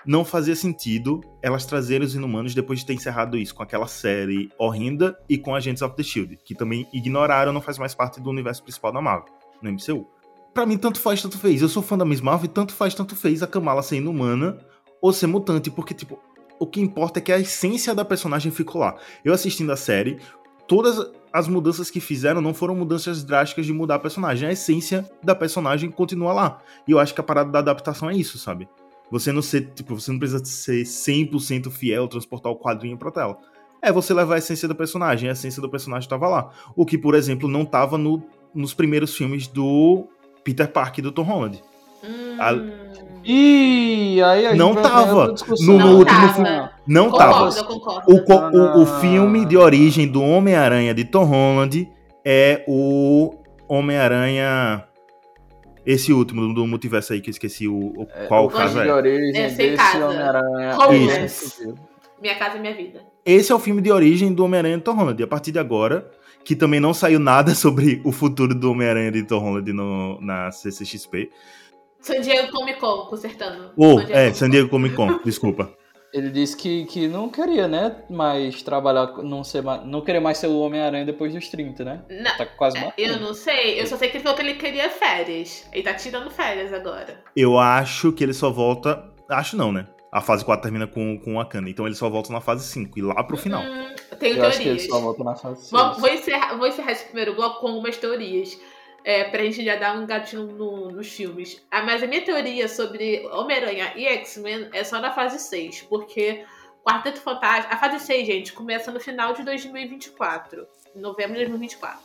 [0.05, 4.49] Não fazia sentido elas trazerem os Inumanos depois de ter encerrado isso com aquela série
[4.57, 8.29] horrenda e com Agents of the Shield, que também ignoraram, não faz mais parte do
[8.29, 10.12] universo principal da Marvel, no MCU.
[10.53, 11.61] Pra mim, tanto faz, tanto fez.
[11.61, 14.57] Eu sou fã da Miss Marvel tanto faz, tanto fez a Kamala ser inumana
[15.01, 16.19] ou ser mutante, porque, tipo,
[16.59, 18.95] o que importa é que a essência da personagem ficou lá.
[19.25, 20.19] Eu assistindo a série,
[20.67, 24.47] todas as mudanças que fizeram não foram mudanças drásticas de mudar a personagem.
[24.47, 26.61] A essência da personagem continua lá.
[26.87, 28.69] E eu acho que a parada da adaptação é isso, sabe?
[29.09, 33.37] Você não ser, tipo, você não precisa ser 100% fiel, transportar o quadrinho pra tela.
[33.81, 36.51] É você levar a essência do personagem, a essência do personagem tava lá.
[36.75, 40.07] O que, por exemplo, não tava no, nos primeiros filmes do
[40.43, 41.61] Peter Parker do Tom Holland.
[42.03, 42.37] Hum.
[42.39, 42.53] A-
[43.25, 45.27] E aí a gente Não tava.
[45.59, 46.49] No- no último Não, filme.
[46.49, 46.69] não.
[46.85, 47.57] Não Concordo, tava.
[47.59, 48.11] eu concordo.
[48.11, 51.89] O, o, o filme de origem do Homem-Aranha de Tom Holland
[52.25, 53.33] é o
[53.69, 54.83] Homem-Aranha.
[55.85, 58.87] Esse último do multiverso aí que eu esqueci o, o- qual o o caso de
[58.87, 58.93] é.
[58.93, 60.05] origem É, desse casa.
[60.05, 61.25] Homem-Aranha.
[61.25, 61.73] Isso.
[62.21, 63.01] Minha casa, minha vida.
[63.25, 65.21] Esse é o filme de origem do Homem-Aranha de Tom Holland.
[65.21, 66.09] E a partir de agora,
[66.43, 70.51] que também não saiu nada sobre o futuro do Homem-Aranha de Tom Holland no, na
[70.51, 71.29] CCXP.
[71.99, 73.71] San Diego Comic Con, consertando.
[73.77, 74.49] San Diego é, San.
[74.49, 75.71] Diego Comic Con, desculpa.
[76.13, 78.03] Ele disse que, que não queria, né?
[78.07, 82.03] Mais trabalhar, não, ser, não querer mais ser o Homem-Aranha depois dos 30, né?
[82.07, 83.01] Não, Tá quase é, matando.
[83.01, 83.81] eu não sei.
[83.81, 85.67] Eu só sei que ele falou que ele queria férias.
[85.73, 87.19] Ele tá tirando férias agora.
[87.35, 89.11] Eu acho que ele só volta.
[89.27, 89.87] Acho não, né?
[90.11, 91.67] A fase 4 termina com, com a Wakanda.
[91.67, 93.63] Então ele só volta na fase 5 e lá pro final.
[93.63, 94.85] Hum, tenho Eu teorias.
[94.87, 96.01] só volta na fase Vamos- 6.
[96.01, 98.59] vou, encerrar, vou encerrar esse primeiro bloco com algumas teorias.
[99.05, 101.61] É, pra gente já dar um gatinho no- nos filmes.
[101.69, 105.81] Ah, mas a minha teoria sobre Homem-Aranha e X-Men é só na fase 6.
[105.81, 106.45] Porque
[106.85, 107.73] Quarteto Fantástico.
[107.73, 110.65] A fase 6, gente, começa no final de 2024.
[110.95, 111.99] Em novembro de 2024.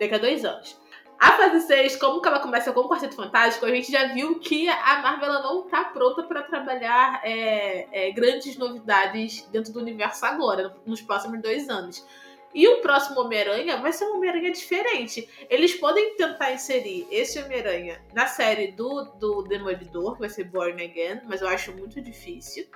[0.00, 0.76] Daqui a dois anos.
[1.20, 4.40] A fase 6, como que ela começa com o Quarteto Fantástico, a gente já viu
[4.40, 10.24] que a Marvel não tá pronta pra trabalhar é, é, grandes novidades dentro do universo
[10.24, 12.06] agora, nos próximos dois anos.
[12.54, 15.28] E o próximo Homem-Aranha vai ser um Homem-Aranha diferente.
[15.50, 20.82] Eles podem tentar inserir esse Homem-Aranha na série do, do Demolidor, que vai ser Born
[20.82, 22.66] Again, mas eu acho muito difícil.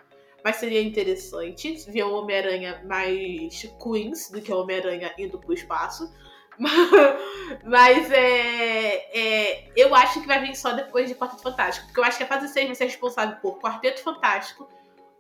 [0.45, 6.13] Mas seria interessante ver um Homem-Aranha mais Queens do que o Homem-Aranha indo pro espaço.
[7.65, 11.87] Mas é, é, eu acho que vai vir só depois de Quarteto Fantástico.
[11.87, 14.69] Porque eu acho que a fase 6 vai ser responsável por Quarteto Fantástico,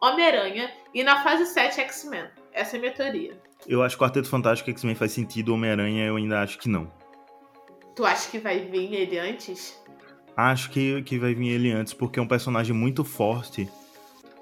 [0.01, 2.27] Homem-Aranha e na fase 7 X-Men.
[2.53, 3.38] Essa é a minha teoria.
[3.66, 6.90] Eu acho Quarteto Fantástico e X-Men faz sentido, Homem-Aranha eu ainda acho que não.
[7.94, 9.83] Tu acha que vai vir ele antes?
[10.37, 13.68] Acho que, que vai vir ele antes, porque é um personagem muito forte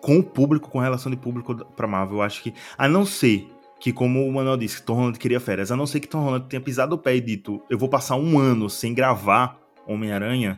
[0.01, 2.17] com o público, com relação de público pra Marvel.
[2.17, 3.47] Eu acho que, a não ser
[3.83, 6.47] que, como o Manuel disse, Tom Holland queria férias, a não ser que Tom Holland
[6.49, 10.57] tenha pisado o pé e dito, eu vou passar um ano sem gravar Homem-Aranha,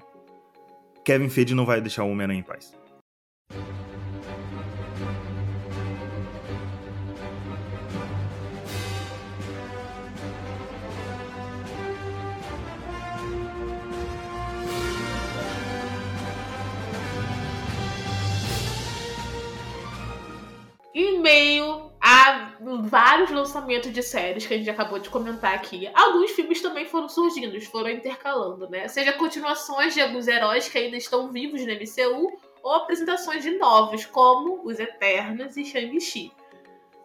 [1.03, 2.75] Kevin Feige não vai deixar o Homem-Aranha em paz.
[20.95, 21.84] Em meio a
[22.83, 27.09] vários lançamentos de séries que a gente acabou de comentar aqui, alguns filmes também foram
[27.09, 28.89] surgindo, foram intercalando, né?
[28.89, 34.07] Seja continuações de alguns heróis que ainda estão vivos no MCU, ou apresentações de novos,
[34.07, 36.33] como Os Eternos e Shang-Chi.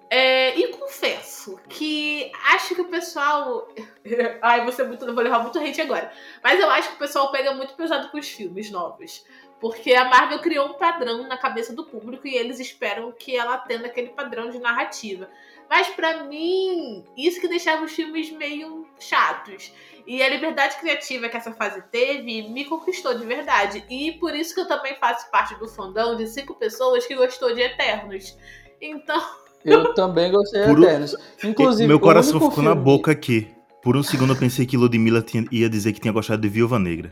[0.10, 3.68] É, e confesso que acho que o pessoal.
[4.42, 6.12] Ai, vou, ser muito, vou levar muito hate agora.
[6.44, 9.24] Mas eu acho que o pessoal pega muito pesado com os filmes novos.
[9.60, 13.56] Porque a Marvel criou um padrão na cabeça do público e eles esperam que ela
[13.56, 15.30] atenda aquele padrão de narrativa.
[15.70, 19.72] Mas pra mim, isso que deixava os filmes meio chatos.
[20.08, 23.86] E a liberdade criativa que essa fase teve me conquistou de verdade.
[23.90, 27.54] E por isso que eu também faço parte do fandom de cinco pessoas que gostou
[27.54, 28.36] de Eternos.
[28.82, 29.22] Então,
[29.66, 31.16] Eu também gostei de Por um- Eternos.
[31.44, 33.48] Inclusive, Meu coração ficou na filme- boca aqui.
[33.82, 36.78] Por um segundo eu pensei que Ludmilla tinha- ia dizer que tinha gostado de Viúva
[36.80, 37.12] Negra.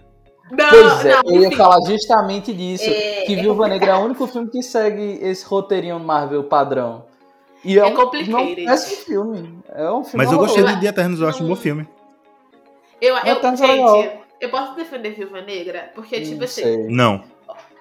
[0.52, 2.86] Não, Pois é, não, eu ia falar justamente disso.
[2.90, 7.06] É, que é Viúva Negra é o único filme que segue esse roteirinho Marvel padrão.
[7.66, 8.32] E é, É um, complicated.
[8.32, 9.60] não é esse filme.
[9.74, 11.62] É um filme Mas eu gostei de The Eternos, eu acho um bom Não.
[11.62, 11.88] filme.
[13.02, 14.14] Eu, eu, Eternos é gente, legal.
[14.40, 15.92] eu posso defender Viúva Negra?
[15.94, 16.78] Porque, tipo Não assim, sei.
[16.88, 17.24] Não.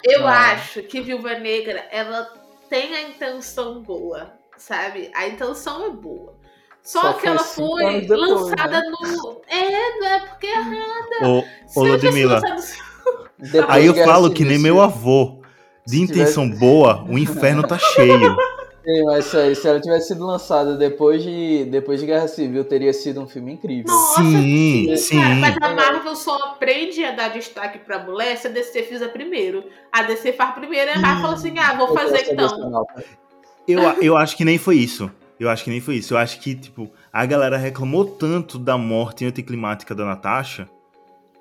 [0.02, 0.52] eu Ah.
[0.52, 2.28] acho que Viúva Negra, ela
[2.68, 5.10] tem a intenção boa, sabe?
[5.14, 6.34] A intenção é boa.
[6.82, 8.90] Só, Só que ela foi depois, lançada né?
[8.90, 9.40] no.
[9.48, 11.28] É, não é porque é errada.
[11.28, 12.40] Ô, Se ô ela tivesse Ludmilla,
[13.68, 15.42] aí eu falo que nem meu avô.
[15.86, 18.36] De intenção tivesse- boa, o inferno tá cheio.
[18.86, 22.92] Sim, mas sério, se ela tivesse sido lançada depois de, depois de Guerra Civil, teria
[22.92, 23.92] sido um filme incrível.
[23.92, 25.40] Nossa, Sim, Cara, sim.
[25.40, 29.64] mas a Marvel só aprende a dar destaque pra mulher se a DC fizer primeiro.
[29.92, 32.86] A DC faz primeiro e a Marvel fala assim: ah, vou fazer então.
[33.66, 35.10] Eu, eu acho que nem foi isso.
[35.38, 36.14] Eu acho que nem foi isso.
[36.14, 40.68] Eu acho que, tipo, a galera reclamou tanto da morte anticlimática da Natasha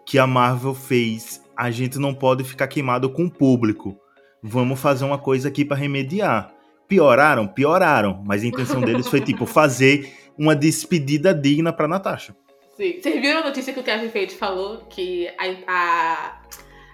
[0.06, 1.42] que a Marvel fez.
[1.56, 3.98] A gente não pode ficar queimado com o público.
[4.44, 6.54] Vamos fazer uma coisa aqui pra remediar.
[6.88, 7.48] Pioraram?
[7.48, 8.22] Pioraram.
[8.26, 12.36] Mas a intenção deles foi, tipo, fazer uma despedida digna pra Natasha.
[12.76, 13.00] Sim.
[13.00, 14.80] Vocês viram a notícia que o Kevin Feige falou?
[14.90, 16.42] Que a, a,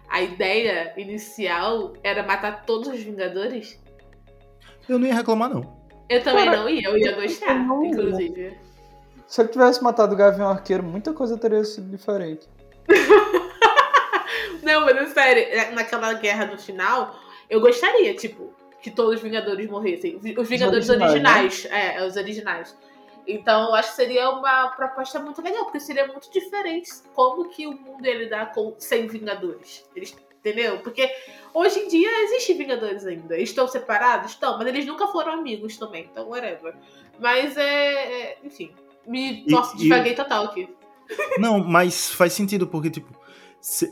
[0.07, 3.81] a ideia inicial era matar todos os Vingadores?
[4.91, 5.61] Eu não ia reclamar, não.
[6.09, 8.57] Eu também Cara, não ia, eu ia gostar, eu não inclusive.
[9.25, 12.49] Se ele tivesse matado o Gavião Arqueiro, muita coisa teria sido diferente.
[14.61, 17.15] Não, mas é sério, é, naquela guerra no final,
[17.49, 20.17] eu gostaria, tipo, que todos os Vingadores morressem.
[20.17, 22.77] Os Vingadores originais, originais, é, os originais.
[23.25, 27.65] Então, eu acho que seria uma proposta muito legal, porque seria muito diferente como que
[27.65, 29.85] o mundo ia lidar com sem Vingadores.
[29.95, 30.79] Eles, entendeu?
[30.79, 31.09] Porque
[31.53, 33.35] hoje em dia existem Vingadores ainda.
[33.35, 34.31] Eles estão separados?
[34.31, 36.75] Estão, mas eles nunca foram amigos também, então whatever.
[37.19, 37.63] Mas é.
[37.63, 38.71] é, enfim.
[39.07, 39.43] Me.
[39.47, 40.67] E- Nossa, divaguei total aqui.
[41.37, 43.13] Não, mas faz sentido, porque, tipo,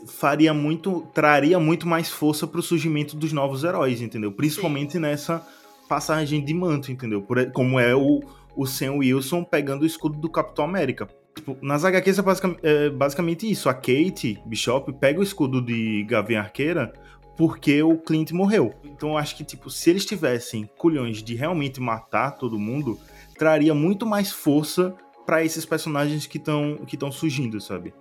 [0.06, 1.06] faria muito.
[1.14, 4.32] traria muito mais força pro surgimento dos novos heróis, entendeu?
[4.32, 5.46] Principalmente nessa
[5.88, 7.20] passagem de manto, entendeu?
[7.22, 8.20] Por, como é o,
[8.56, 11.08] o Sam Wilson pegando o escudo do Capitão América.
[11.40, 12.22] Tipo, nas HQs é,
[12.62, 13.70] é basicamente isso.
[13.70, 16.92] A Kate Bishop pega o escudo de Gavião Arqueira
[17.34, 18.74] porque o Clint morreu.
[18.84, 22.98] Então eu acho que, tipo, se eles tivessem culhões de realmente matar todo mundo,
[23.38, 27.94] traria muito mais força pra esses personagens que estão que surgindo, sabe?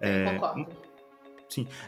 [0.00, 0.66] É, Concordo.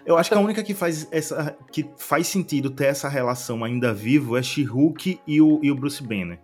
[0.04, 3.94] eu acho que a única que faz essa que faz sentido ter essa relação ainda
[3.94, 6.38] vivo é She-Hulk e o, e o Bruce Banner.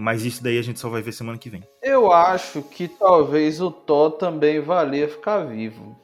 [0.00, 1.62] Mas isso daí a gente só vai ver semana que vem.
[1.82, 5.94] Eu acho que talvez o Thor também valia ficar vivo.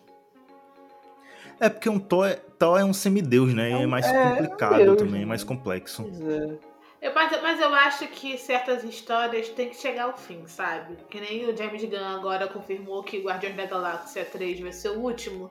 [1.58, 3.70] É porque um Thor é, Thor é um semideus, né?
[3.72, 5.24] É É mais é, complicado Deus, também, é né?
[5.26, 6.02] mais complexo.
[6.02, 6.58] Pois é.
[7.00, 10.96] Eu- mas, mas eu acho que certas histórias têm que chegar ao fim, sabe?
[11.08, 15.00] Que nem o James Gunn agora confirmou que Guardiões da Galáxia 3 vai ser o
[15.00, 15.50] último.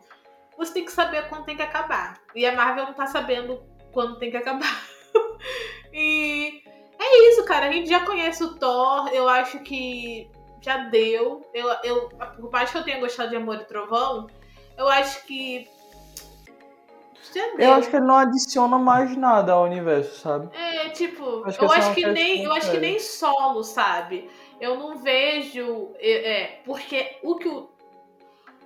[0.58, 2.20] Você tem que saber quando tem que acabar.
[2.36, 4.84] E a Marvel não tá sabendo quando tem que acabar.
[5.94, 6.62] e
[7.06, 7.68] é isso, cara.
[7.68, 9.10] A gente já conhece o Thor.
[9.14, 10.30] Eu acho que
[10.62, 11.46] já deu.
[11.54, 14.28] Eu, eu, por mais que eu tenha gostado de Amor e Trovão,
[14.78, 15.68] eu acho que.
[17.34, 17.68] Já deu.
[17.68, 20.56] Eu acho que ele não adiciona mais nada ao universo, sabe?
[20.56, 24.30] É, tipo, Acho eu é acho que questão nem, eu acho que nem solo, sabe?
[24.60, 27.70] Eu não vejo, é, é, porque o que o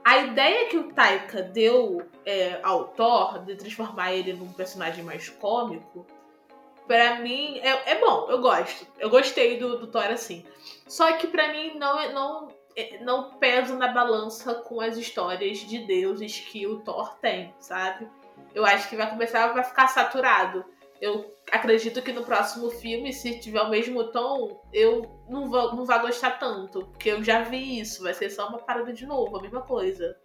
[0.04, 5.30] a ideia que o Taika deu é, ao Thor de transformar ele num personagem mais
[5.30, 6.06] cômico,
[6.90, 8.88] pra mim é, é bom, eu gosto.
[8.98, 10.44] Eu gostei do, do Thor assim.
[10.88, 15.60] Só que pra mim não é- não é- não pesa na balança com as histórias
[15.60, 18.08] de deuses que o Thor tem, sabe?
[18.56, 20.66] Eu acho que vai começar vai ficar saturado.
[21.00, 25.86] Eu acredito que no próximo filme, se tiver o mesmo tom, eu não vou, não
[25.86, 26.88] vai gostar tanto.
[26.88, 28.02] Porque eu já vi isso.
[28.02, 30.16] Vai ser só uma parada de novo, a mesma coisa.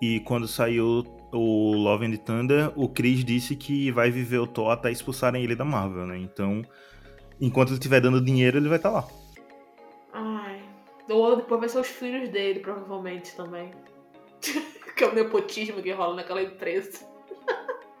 [0.00, 4.70] E quando saiu o Love and Thunder, o Chris disse que vai viver o Thor
[4.70, 6.18] até expulsarem ele da Marvel, né?
[6.18, 6.62] Então,
[7.40, 9.06] enquanto ele estiver dando dinheiro, ele vai estar lá.
[10.12, 10.62] Ai.
[11.08, 13.70] Ou depois vai ser os filhos dele, provavelmente também.
[14.96, 17.06] que é o nepotismo que rola naquela empresa.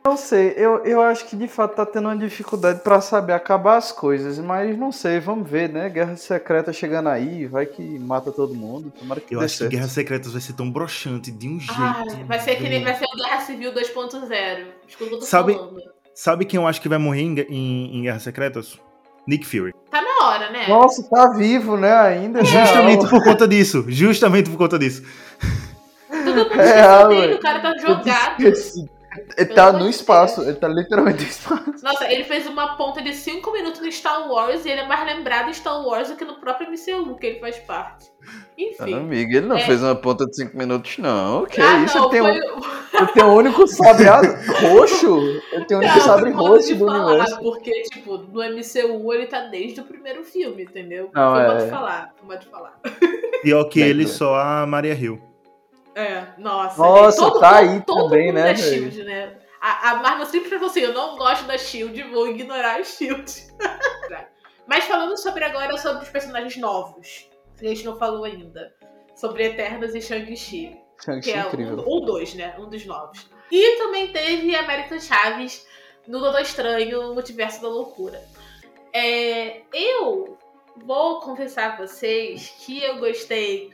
[0.08, 3.76] Não sei, eu, eu acho que de fato tá tendo uma dificuldade pra saber acabar
[3.76, 5.86] as coisas, mas não sei, vamos ver, né?
[5.90, 9.70] Guerra Secreta chegando aí, vai que mata todo mundo, tomara que Eu dê acho certo.
[9.70, 11.74] que Guerras Secretas vai ser tão broxante de um jeito.
[11.78, 14.64] Ai, vai ser que nem vai ser o Guerra Civil 2.0.
[14.88, 15.78] Escuta o que eu tô Sabe- falando.
[16.14, 18.78] Sabe quem eu acho que vai morrer em, em, em Guerras Secretas?
[19.26, 19.74] Nick Fury.
[19.90, 20.66] Tá na hora, né?
[20.68, 22.42] Nossa, tá vivo, né, ainda?
[22.42, 23.84] Justamente por conta disso.
[23.88, 25.02] Justamente por conta disso.
[26.08, 28.97] Todo mundo É, esqueceu dele, o cara tá jogado.
[29.36, 31.74] Ele tá no espaço, ele tá literalmente no espaço.
[31.82, 35.04] Nossa, ele fez uma ponta de 5 minutos no Star Wars e ele é mais
[35.06, 38.06] lembrado em Star Wars do que no próprio MCU que ele faz parte.
[38.56, 38.94] Enfim.
[38.94, 39.60] Amiga, ele não É.
[39.60, 41.42] fez uma ponta de 5 minutos, não.
[41.44, 41.96] O que ah, é isso?
[41.96, 44.04] não, ele, tem foi, um, ele tem o único sabre
[44.60, 45.18] roxo.
[45.52, 47.38] Ele tem o único Não, sabre roxo de do falar, universo.
[47.40, 51.10] Porque, tipo, no MCU ele tá desde o primeiro filme, entendeu?
[51.14, 51.48] Não, foi é.
[51.48, 52.80] modo de falar, foi modo de falar.
[53.42, 55.20] Pior que ele, só a Maria Hill.
[55.98, 56.80] É, nossa.
[56.80, 58.56] Nossa, gente, tá aí todo também, mundo né, é?
[58.56, 59.36] Shield, né?
[59.60, 63.32] A, a Marvel sempre falou assim, eu não gosto da Shield, vou ignorar a Shield.
[64.64, 68.72] Mas falando sobre agora sobre os personagens novos, que a gente não falou ainda.
[69.16, 70.80] Sobre Eternos e Shang-Chi.
[71.04, 71.84] Shang-Chi que é incrível.
[71.84, 72.54] um, um dois, né?
[72.60, 73.28] Um dos novos.
[73.50, 75.66] E também teve América Chaves
[76.06, 78.22] no Doutor Estranho, no Multiverso da Loucura.
[78.92, 80.38] É, eu
[80.76, 83.72] vou confessar a vocês que eu gostei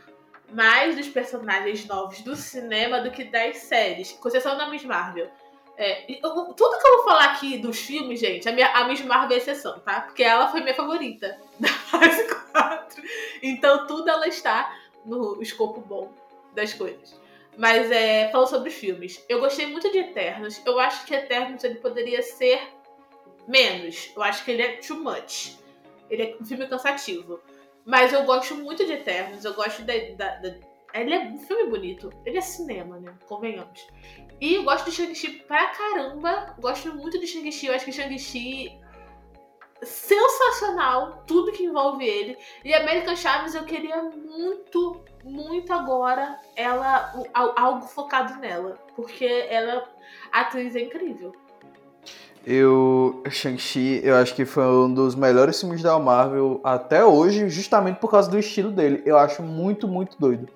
[0.55, 5.29] mais dos personagens novos do cinema do que das séries, com exceção da Miss Marvel.
[5.77, 9.03] É, eu- tudo que eu vou falar aqui dos filmes, gente, a, minha, a Miss
[9.05, 10.03] Marvel é exceção, tá?
[10.03, 13.03] Porque ela foi minha favorita da fase 4.
[13.43, 14.73] Então tudo ela está
[15.05, 16.13] no escopo bom
[16.55, 17.19] das coisas.
[17.57, 20.61] Mas é, falando sobre filmes, eu gostei muito de Eternos.
[20.65, 22.61] Eu acho que Eternos ele poderia ser
[23.47, 24.11] menos.
[24.17, 25.57] Eu acho que ele é too much.
[26.11, 27.41] Ele é um filme cansativo.
[27.85, 29.45] Mas eu gosto muito de Eternos.
[29.45, 29.93] Eu gosto da.
[30.17, 30.55] da- da-
[30.95, 32.11] ele é um filme bonito.
[32.25, 33.13] Ele é cinema, né?
[33.27, 33.87] Convenhamos.
[34.41, 36.55] E eu gosto de Shang-Chi pra caramba.
[36.61, 37.67] Gosto muito de Shang-Chi.
[37.67, 38.79] Eu acho que Shang-Chi.
[39.83, 42.39] Sensacional, tudo que envolve ele.
[42.65, 49.87] E American Chaves eu queria muito, muito agora ela algo focado nela, porque ela
[50.33, 51.35] a atriz é incrível.
[52.47, 57.97] Eu, Shang-Chi, eu acho que foi um dos melhores filmes da Marvel até hoje, justamente
[57.97, 59.03] por causa do estilo dele.
[59.07, 60.49] Eu acho muito, muito doido.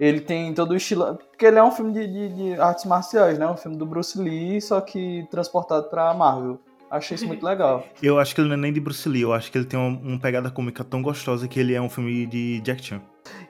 [0.00, 1.18] Ele tem todo o estilo.
[1.30, 3.46] Porque ele é um filme de, de- de artes marciais, né?
[3.46, 6.58] Um filme do Bruce Lee, só que transportado pra Marvel.
[6.90, 7.84] Achei isso muito legal.
[8.02, 9.78] Eu acho que ele não é nem de Bruce Lee, eu acho que ele tem
[9.80, 13.00] uma, uma pegada cômica tão gostosa que ele é um filme de Jack Chan.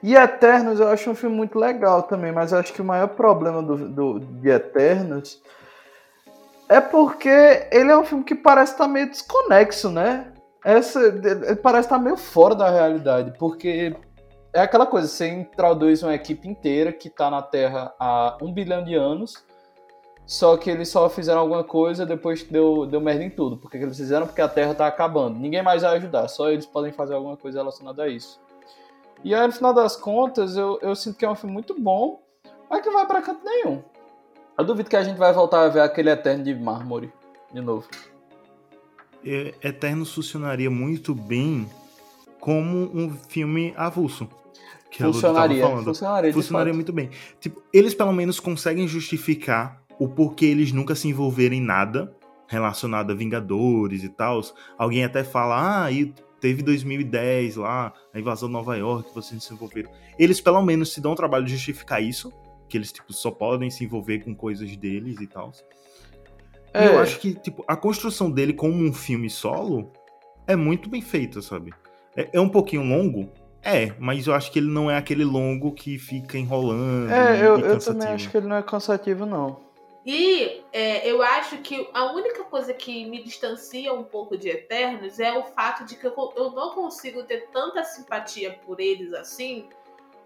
[0.01, 3.07] E Eternos eu acho um filme muito legal também, mas eu acho que o maior
[3.09, 5.41] problema do, do, de Eternos
[6.69, 10.31] é porque ele é um filme que parece estar meio desconexo, né?
[10.63, 10.99] Essa,
[11.61, 13.95] parece estar meio fora da realidade, porque
[14.53, 18.83] é aquela coisa, você introduz uma equipe inteira que está na Terra há um bilhão
[18.83, 19.43] de anos,
[20.25, 23.57] só que eles só fizeram alguma coisa depois que deu, deu merda em tudo.
[23.57, 24.25] Por que que eles fizeram?
[24.25, 25.37] Porque a Terra está acabando.
[25.37, 28.39] Ninguém mais vai ajudar, só eles podem fazer alguma coisa relacionada a isso.
[29.23, 32.21] E aí, no final das contas, eu, eu sinto que é um filme muito bom,
[32.69, 33.83] mas que não vai pra canto nenhum.
[34.57, 37.11] Eu duvido que a gente vai voltar a ver aquele Eterno de Mármore
[37.53, 37.87] de novo.
[39.23, 41.67] E- Eternos funcionaria muito bem
[42.39, 44.27] como um filme avulso.
[44.91, 47.09] Que tava funcionaria, funcionaria, funcionaria muito bem.
[47.39, 52.15] Tipo, eles pelo menos conseguem justificar o porquê eles nunca se envolverem em nada
[52.47, 54.39] relacionado a Vingadores e tal.
[54.77, 59.53] Alguém até fala, ah, e teve 2010 lá, a invasão de Nova York, vocês se
[59.53, 59.89] envolveram.
[60.19, 62.31] Eles pelo menos se dão o trabalho de justificar isso,
[62.67, 65.51] que eles tipo só podem se envolver com coisas deles e tal.
[66.73, 66.87] E É.
[66.87, 69.91] eu acho que tipo a construção dele como um filme solo
[70.47, 71.71] é muito bem feita, sabe?
[72.15, 73.29] É, é um pouquinho longo,
[73.61, 77.57] é, mas eu acho que ele não é aquele longo que fica enrolando É, eu,
[77.57, 79.61] e eu também acho que ele não é cansativo, não.
[80.05, 85.17] E é, eu acho que a única coisa que me distancia um pouco de Eternos
[85.17, 89.65] é o fato de que eu, eu não consigo ter tanta simpatia por eles assim,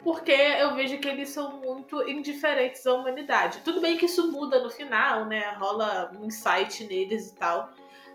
[0.08, 3.60] porque eu vejo que eles são muito indiferentes à humanidade.
[3.65, 5.54] Tudo bem que isso muda no final, né?
[5.60, 7.70] Rola um insight neles e tal.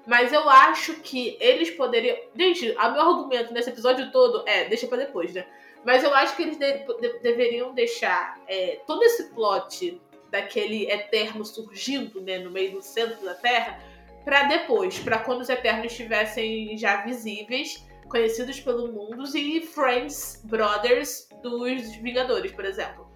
[0.07, 2.17] Mas eu acho que eles poderiam.
[2.35, 4.65] Gente, o meu argumento nesse episódio todo é.
[4.65, 5.45] Deixa pra depois, né?
[5.85, 10.01] Mas eu acho que eles de- de- deveriam deixar é, todo esse plot
[10.31, 13.79] daquele eterno surgindo né, no meio do centro da Terra
[14.25, 21.29] pra depois, pra quando os eternos estivessem já visíveis, conhecidos pelo mundo e friends, brothers
[21.43, 23.11] dos Vingadores, por exemplo.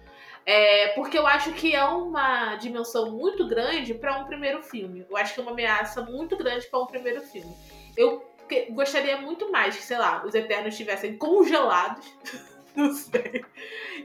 [0.45, 5.05] É, porque eu acho que é uma dimensão muito grande pra um primeiro filme.
[5.09, 7.53] Eu acho que é uma ameaça muito grande pra um primeiro filme.
[7.95, 8.23] Eu
[8.71, 12.05] gostaria muito mais que, sei lá, os Eternos estivessem congelados.
[12.75, 13.43] Não sei.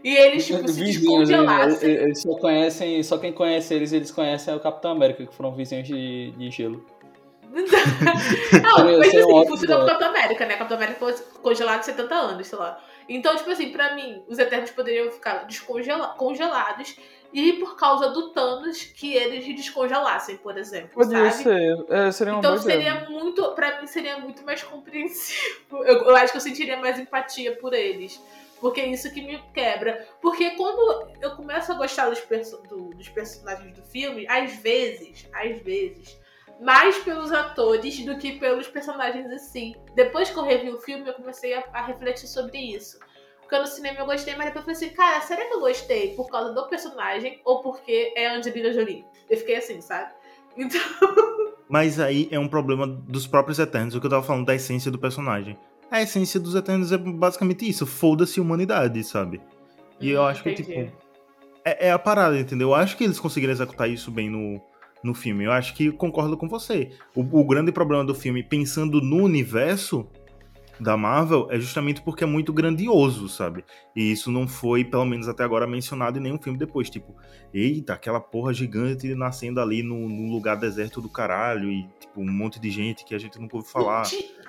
[0.02, 1.36] E eles, tipo, se Vizinhos, né?
[1.36, 1.88] descongelassem.
[1.90, 5.54] Eles- eles só conhecem, só quem conhece eles, eles conhecem o Capitão América, que foram
[5.54, 6.84] vizinhos de, de gelo.
[8.62, 9.88] Não, Seria- mas seria um assim, ótimo funcionou com o.
[9.88, 10.56] Capitão América, né?
[10.56, 12.80] Capitão América foi congelado há 70 anos, sei lá.
[13.08, 16.96] Então, tipo assim, pra mim, os Eternos poderiam ficar descongela- congelados
[17.32, 21.42] e por causa do Thanos que eles descongelassem, por exemplo, Podia sabe?
[21.42, 22.92] ser, é, seria uma Então boa ideia.
[22.94, 25.76] seria muito, pra mim seria muito mais compreensivo.
[25.84, 28.20] Eu, eu acho que eu sentiria mais empatia por eles.
[28.60, 30.06] Porque é isso que me quebra.
[30.20, 35.26] Porque quando eu começo a gostar dos, perso- do- dos personagens do filme, às vezes,
[35.32, 36.16] às vezes,
[36.60, 39.76] mais pelos atores do que pelos personagens em si.
[39.94, 42.98] Depois que eu revi o filme, eu comecei a, a refletir sobre isso.
[43.40, 46.14] Porque no cinema eu gostei, mas depois eu falei assim, cara, será que eu gostei
[46.14, 49.04] por causa do personagem ou porque é Angelina Jolie?
[49.28, 50.10] Eu fiquei assim, sabe?
[50.54, 50.80] Então.
[51.68, 54.90] Mas aí é um problema dos próprios Eternos, o que eu tava falando da essência
[54.90, 55.58] do personagem.
[55.90, 59.40] A essência dos Eternos é basicamente isso, foda-se humanidade, sabe?
[59.98, 60.68] E eu Hum, acho que, entendi.
[60.86, 60.96] tipo,
[61.64, 62.68] é, é a parada, entendeu?
[62.68, 64.60] Eu acho que eles conseguiram executar isso bem no,
[65.02, 65.44] no filme.
[65.44, 66.90] Eu acho que concordo com você.
[67.14, 70.06] O, o grande problema do filme, pensando no universo
[70.80, 73.64] da Marvel, é justamente porque é muito grandioso, sabe?
[73.94, 76.90] E isso não foi, pelo menos até agora, mencionado em nenhum filme depois.
[76.90, 77.14] Tipo,
[77.52, 82.58] eita, aquela porra gigante nascendo ali num lugar deserto do caralho e, tipo, um monte
[82.58, 84.04] de gente que a gente nunca ouviu falar.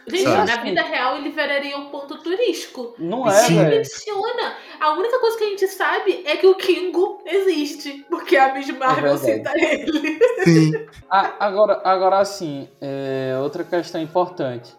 [0.07, 0.51] Gente, sabe?
[0.51, 2.93] na vida real ele viraria um ponto turístico.
[2.97, 3.49] Não é.
[3.49, 4.57] Menciona.
[4.79, 8.05] A única coisa que a gente sabe é que o Kingo existe.
[8.09, 9.59] Porque a Miss Marvel verdade.
[9.59, 10.19] cita ele.
[10.43, 10.87] Sim.
[11.09, 14.73] Ah, agora, agora assim, é, outra questão importante.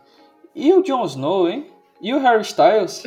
[0.55, 1.71] E o Jon Snow, hein?
[2.01, 3.03] E o Harry Styles?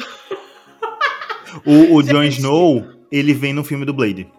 [1.65, 2.24] O, o Jon.
[2.24, 4.30] Snow, ele vem no filme do Blade.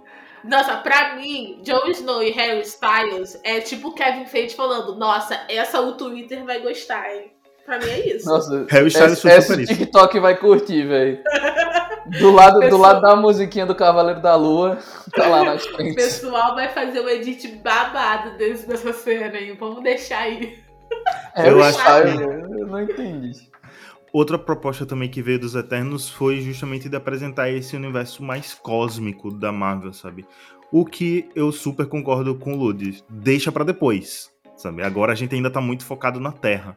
[0.44, 5.44] Nossa, pra mim, Jon Snow e Harry Styles é tipo o Kevin Feige falando: Nossa,
[5.48, 7.32] essa o Twitter vai gostar, hein?
[7.68, 8.26] Pra mim é isso.
[8.26, 9.74] Nossa, Harry Styles foi super o isso.
[9.76, 11.18] TikTok vai curtir, velho.
[12.18, 14.78] Do lado, do Pessoal- lado da musiquinha do Cavaleiro da Lua,
[15.14, 15.94] tá lá nas O frentes.
[15.94, 19.52] pessoal vai fazer um edit babado desse, dessa cena aí.
[19.52, 20.58] Vamos deixar aí.
[21.34, 22.22] Harry Eu acho Styles, que-
[22.62, 23.32] eu não entendi.
[24.10, 29.30] Outra proposta também que veio dos Eternos foi justamente de apresentar esse universo mais cósmico
[29.30, 30.24] da Marvel, sabe?
[30.72, 33.04] O que eu super concordo com o Lud.
[33.10, 34.82] Deixa pra depois, sabe?
[34.82, 36.74] Agora a gente ainda tá muito focado na Terra.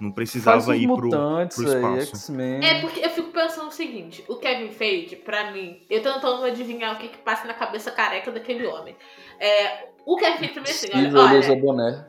[0.00, 2.32] Não precisava ir pro, mutantes pro espaço.
[2.62, 6.42] É porque eu fico pensando o seguinte: o Kevin Feige, pra mim, eu tô tentando
[6.44, 8.96] adivinhar o que que passa na cabeça careca daquele homem.
[9.38, 11.30] É, o Kevin Feige, pra mim, assim, Impossível, olha.
[11.30, 12.06] ele usa olha boné.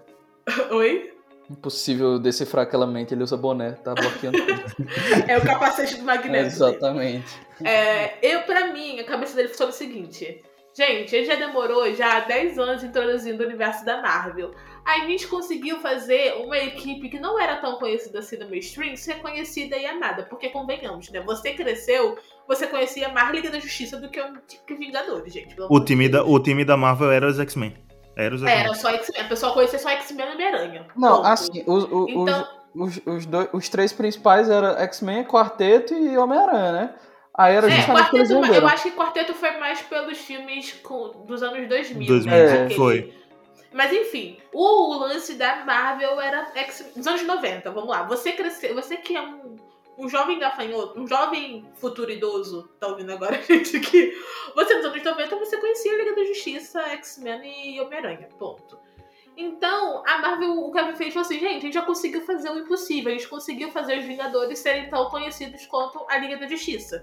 [0.72, 1.14] Oi?
[1.50, 4.88] Impossível decifrar aquela mente, ele usa boné, tá bloqueando tudo.
[5.28, 6.46] É o capacete do Magneto.
[6.46, 7.38] Exatamente.
[7.62, 10.42] É, eu, pra mim, a cabeça dele funciona o seguinte.
[10.74, 14.52] Gente, ele já demorou já 10 anos introduzindo o universo da Marvel.
[14.86, 18.96] Aí a gente conseguiu fazer uma equipe que não era tão conhecida assim no mainstream
[18.96, 20.24] ser conhecida e amada.
[20.24, 21.20] Porque, convenhamos, né?
[21.22, 22.18] Você cresceu,
[22.48, 24.34] você conhecia mais Liga da Justiça do que o
[24.66, 25.56] que Vingadores, gente.
[25.70, 27.76] O time, da, o time da Marvel era os X-Men.
[28.16, 28.64] Era os X-Men.
[28.66, 29.22] Era só X-Men.
[29.22, 30.88] A pessoa conhecia só X-Men e Homem-Aranha.
[30.96, 31.28] Não, Ponto.
[31.28, 36.72] assim, os, os, Então, os, os, dois- os três principais eram X-Men, Quarteto e Homem-Aranha,
[36.72, 36.96] né?
[37.34, 38.68] Aí era é, justamente o que eles quarteto, eu venderam.
[38.68, 42.08] acho que Quarteto foi mais pelos filmes com- dos anos 2000.
[42.08, 42.66] 2000, né?
[42.66, 43.14] é, foi.
[43.74, 48.04] Mas enfim, o, lance da Marvel era X, dos anos 90, vamos lá.
[48.04, 49.56] Você cresceu, você que é um,
[49.98, 54.12] um jovem gafanhoto, um jovem futuro idoso, tá ouvindo agora a gente aqui.
[54.54, 58.78] Você nos anos 90, você conhecia a Liga da Justiça, X-Men e Homem-Aranha, ponto.
[59.38, 62.60] Então, a Marvel, o Kevin fez falou assim, gente, a gente já conseguiu fazer o
[62.60, 67.02] impossível, a gente conseguiu fazer os Vingadores serem tão conhecidos quanto a Liga da Justiça.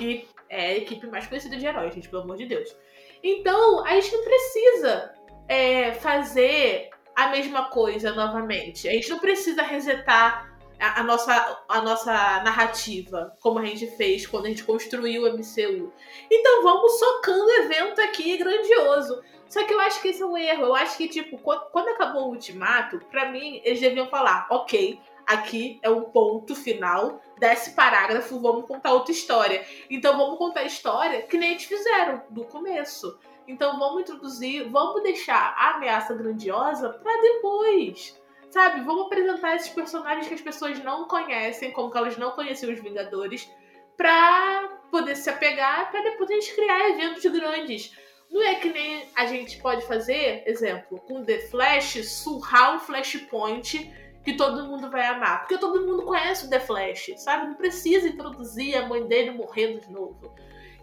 [0.00, 2.74] Que é a equipe mais conhecida de heróis, gente, pelo amor de Deus.
[3.22, 5.14] Então, a gente não precisa
[5.46, 8.88] é, fazer a mesma coisa novamente.
[8.88, 14.26] A gente não precisa resetar a, a nossa, a nossa narrativa, como a gente fez
[14.26, 15.92] quando a gente construiu o MCU.
[16.30, 19.22] Então vamos socando evento aqui grandioso.
[19.50, 20.62] Só que eu acho que esse é um erro.
[20.62, 24.98] Eu acho que, tipo, quando, quando acabou o ultimato, pra mim, eles deviam falar, ok,
[25.32, 29.64] aqui é um ponto final desse parágrafo, vamos contar outra história.
[29.88, 33.18] Então vamos contar a história que nem eles fizeram do começo.
[33.46, 38.18] Então vamos introduzir, vamos deixar a ameaça grandiosa pra depois.
[38.50, 38.80] Sabe?
[38.80, 42.80] Vamos apresentar esses personagens que as pessoas não conhecem, como que elas não conheciam os
[42.80, 43.48] Vingadores,
[43.96, 47.96] pra poder se apegar, pra depois a gente criar eventos grandes.
[48.28, 53.92] Não é que nem a gente pode fazer, exemplo, com The Flash, surrar um Flashpoint
[54.24, 55.40] que todo mundo vai amar.
[55.40, 57.48] Porque todo mundo conhece o The Flash, sabe?
[57.48, 60.34] Não precisa introduzir a mãe dele morrendo de novo.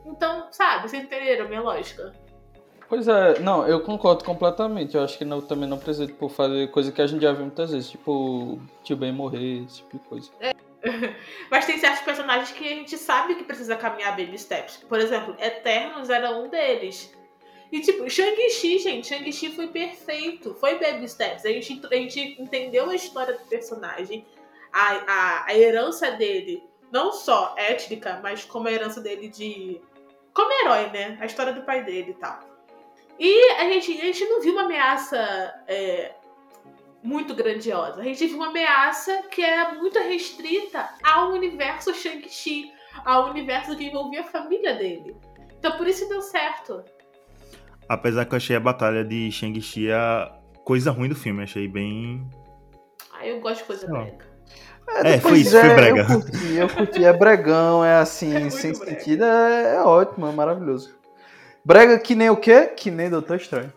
[0.06, 2.14] Então, sabe, vocês entenderam a minha lógica?
[2.90, 4.96] Pois é, não, eu concordo completamente.
[4.96, 7.42] Eu acho que não, também não precisa tipo, fazer coisa que a gente já viu
[7.42, 10.32] muitas vezes, tipo tio Ben morrer, esse tipo de coisa.
[11.52, 14.78] Mas tem certos personagens que a gente sabe que precisa caminhar baby steps.
[14.88, 17.14] Por exemplo, Eternos era um deles.
[17.72, 20.54] E tipo, Shang-Chi, gente, Shang-Chi foi perfeito.
[20.56, 21.46] Foi baby steps.
[21.46, 24.26] A gente, a gente entendeu a história do personagem,
[24.72, 29.82] a, a, a herança dele, não só étnica, mas como a herança dele de.
[30.34, 31.18] Como herói, né?
[31.20, 32.40] A história do pai dele e tal.
[33.20, 35.18] E a gente, a gente não viu uma ameaça
[35.68, 36.14] é,
[37.02, 38.02] muito grandiosa.
[38.02, 42.72] A gente viu uma ameaça que era muito restrita ao universo Shang-Chi,
[43.04, 45.18] ao universo que envolvia a família dele.
[45.58, 46.84] Então por isso deu certo.
[47.90, 50.32] Apesar que eu achei a batalha de Shang-Chi a
[50.64, 51.44] coisa ruim do filme.
[51.44, 52.28] Achei bem.
[53.14, 54.04] Ah, eu gosto de coisa Não.
[54.06, 54.28] branca.
[55.04, 56.02] É, foi isso, foi é, brega.
[56.02, 57.04] Eu curti, eu curti.
[57.06, 58.86] É bregão, é assim, É sem brega.
[58.92, 60.96] sentido, é, é ótimo, é maravilhoso.
[61.64, 62.68] Brega que nem o quê?
[62.68, 63.74] Que nem Doutor Estranho.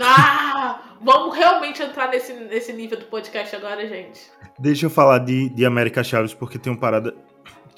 [0.00, 4.30] Ah, vamos realmente entrar nesse, nesse nível do podcast agora, gente.
[4.58, 7.14] Deixa eu falar de, de América Chaves, porque tem uma parada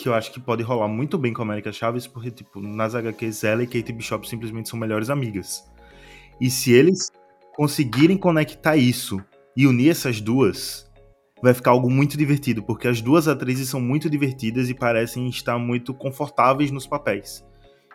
[0.01, 2.95] que eu acho que pode rolar muito bem com a América Chaves, porque, tipo, nas
[2.95, 5.63] HQs, ela e Kate Bishop simplesmente são melhores amigas.
[6.41, 7.13] E se eles
[7.55, 9.23] conseguirem conectar isso
[9.55, 10.91] e unir essas duas,
[11.43, 15.59] vai ficar algo muito divertido, porque as duas atrizes são muito divertidas e parecem estar
[15.59, 17.45] muito confortáveis nos papéis.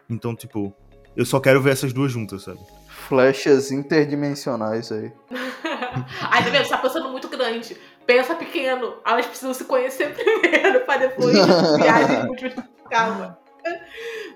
[0.08, 0.72] Então, tipo,
[1.16, 2.60] eu só quero ver essas duas juntas, sabe?
[2.88, 5.12] Flechas interdimensionais aí.
[6.22, 6.64] Ai, tá vendo?
[6.64, 7.76] Você tá pensando muito grande.
[8.06, 8.96] Pensa pequeno.
[9.06, 11.36] Elas precisam se conhecer primeiro pra depois
[11.78, 13.38] viagem muito calma.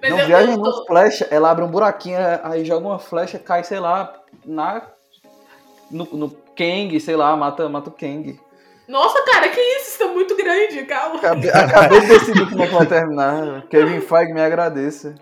[0.01, 3.63] Mas não viaja não, tô- flecha, ela abre um buraquinho, aí joga uma flecha, cai,
[3.63, 4.13] sei lá,
[4.45, 4.81] na.
[5.91, 8.39] No, no Kang, sei lá, mata, mata o Kang.
[8.87, 9.89] Nossa, cara, que isso?
[9.89, 11.17] Isso é muito grande, calma.
[11.17, 13.67] Acabei, acabei de decidir como é que vai terminar.
[13.69, 15.13] Kevin Feige me agradeça.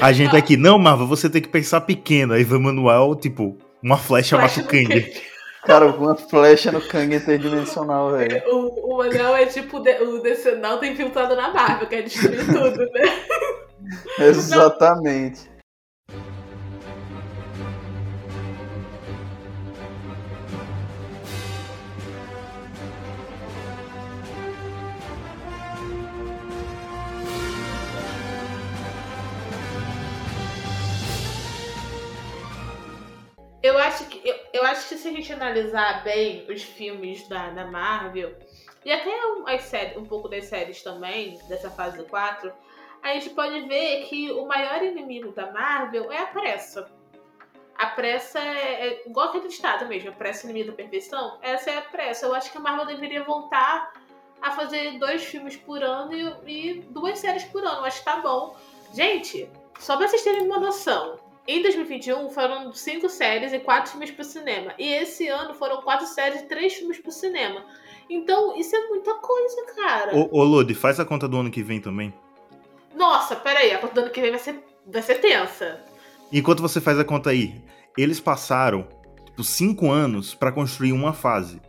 [0.00, 2.34] A gente aqui, não, Marva, você tem que pensar pequeno.
[2.34, 5.02] Aí vai manual, tipo, uma flecha mata Flecha o no Kang.
[5.02, 5.22] Kang.
[5.66, 8.42] Cara, uma flecha no Kang interdimensional, velho.
[8.48, 13.02] O, o anel é tipo de- o Decenalta infiltrado na Marvel, quer destruir tudo, né?
[14.18, 15.48] Exatamente.
[15.48, 15.53] Eu
[34.74, 38.34] acho que se a gente analisar bem os filmes da, da Marvel
[38.84, 39.10] e até
[39.46, 42.52] as séries, um pouco das séries também, dessa fase 4,
[43.02, 46.90] a gente pode ver que o maior inimigo da Marvel é a pressa.
[47.76, 51.38] A pressa é, é igual aquele estado mesmo, a pressa é inimigo da perfeição.
[51.40, 52.26] Essa é a pressa.
[52.26, 53.92] Eu acho que a Marvel deveria voltar
[54.42, 57.78] a fazer dois filmes por ano e, e duas séries por ano.
[57.78, 58.56] Eu acho que tá bom.
[58.92, 59.48] Gente,
[59.78, 64.24] só pra vocês terem uma noção, em 2021 foram cinco séries e quatro filmes pro
[64.24, 64.72] cinema.
[64.78, 67.64] E esse ano foram quatro séries e três filmes pro cinema.
[68.08, 70.16] Então, isso é muita coisa, cara.
[70.16, 72.12] Ô, ô Lodi, faz a conta do ano que vem também.
[72.94, 75.80] Nossa, peraí, a conta do ano que vem vai ser, vai ser tensa.
[76.32, 77.62] Enquanto você faz a conta aí,
[77.96, 78.86] eles passaram,
[79.24, 81.60] tipo, cinco anos pra construir uma fase.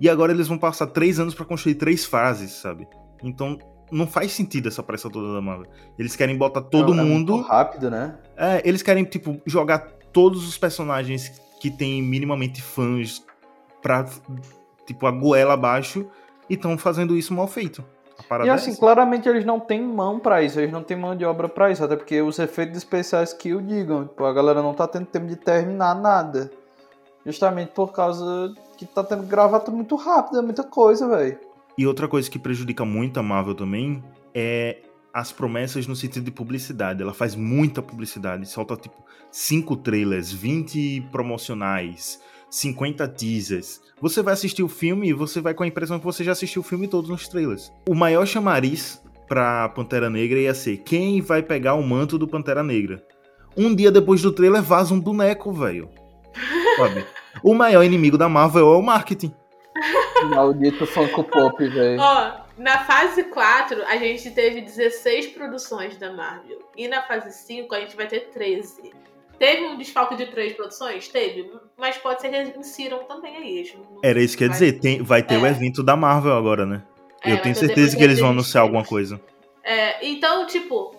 [0.00, 2.86] E agora eles vão passar três anos pra construir três fases, sabe?
[3.22, 3.58] Então,
[3.92, 5.66] não faz sentido essa pressa toda da Marvel.
[5.98, 7.34] Eles querem botar todo É mundo...
[7.34, 8.16] muito rápido, né?
[8.36, 9.80] É, eles querem, tipo, jogar
[10.12, 13.24] todos os personagens que tem minimamente fãs
[13.82, 14.06] pra,
[14.86, 16.06] tipo, a goela abaixo
[16.48, 17.84] e estão fazendo isso mal feito.
[18.44, 21.24] E é assim, claramente eles não têm mão pra isso, eles não têm mão de
[21.24, 24.72] obra pra isso, até porque os efeitos especiais que o digam, tipo, a galera não
[24.74, 26.50] tá tendo tempo de terminar nada.
[27.26, 29.26] Justamente por causa que tá tendo
[29.64, 31.38] tudo muito rápido, é muita coisa, velho.
[31.76, 34.02] E outra coisa que prejudica muito a Marvel também
[34.34, 34.78] é
[35.12, 37.02] as promessas no sentido de publicidade.
[37.02, 42.20] Ela faz muita publicidade, solta tipo 5 trailers, 20 promocionais,
[42.50, 43.80] 50 teasers.
[44.00, 46.60] Você vai assistir o filme e você vai com a impressão que você já assistiu
[46.60, 47.72] o filme todo nos trailers.
[47.88, 52.62] O maior chamariz pra Pantera Negra ia ser quem vai pegar o manto do Pantera
[52.62, 53.02] Negra.
[53.56, 55.88] Um dia depois do trailer vaza um boneco, velho.
[57.42, 59.32] O maior inimigo da Marvel é o marketing.
[60.24, 62.00] Maldito Funko Pop, velho.
[62.00, 66.58] Ó, na fase 4, a gente teve 16 produções da Marvel.
[66.76, 68.92] E na fase 5, a gente vai ter 13.
[69.38, 71.08] Teve um desfalque de três produções?
[71.08, 71.50] Teve.
[71.76, 73.72] Mas pode ser que eles insiram também aí.
[74.02, 75.50] Era isso que eu ia Vai- dizer, tem, vai ter o É.
[75.50, 76.82] evento da Marvel agora, né?
[77.24, 79.20] É, eu tenho certeza que eles vão anunciar alguma coisa.
[79.64, 80.94] É, então, tipo,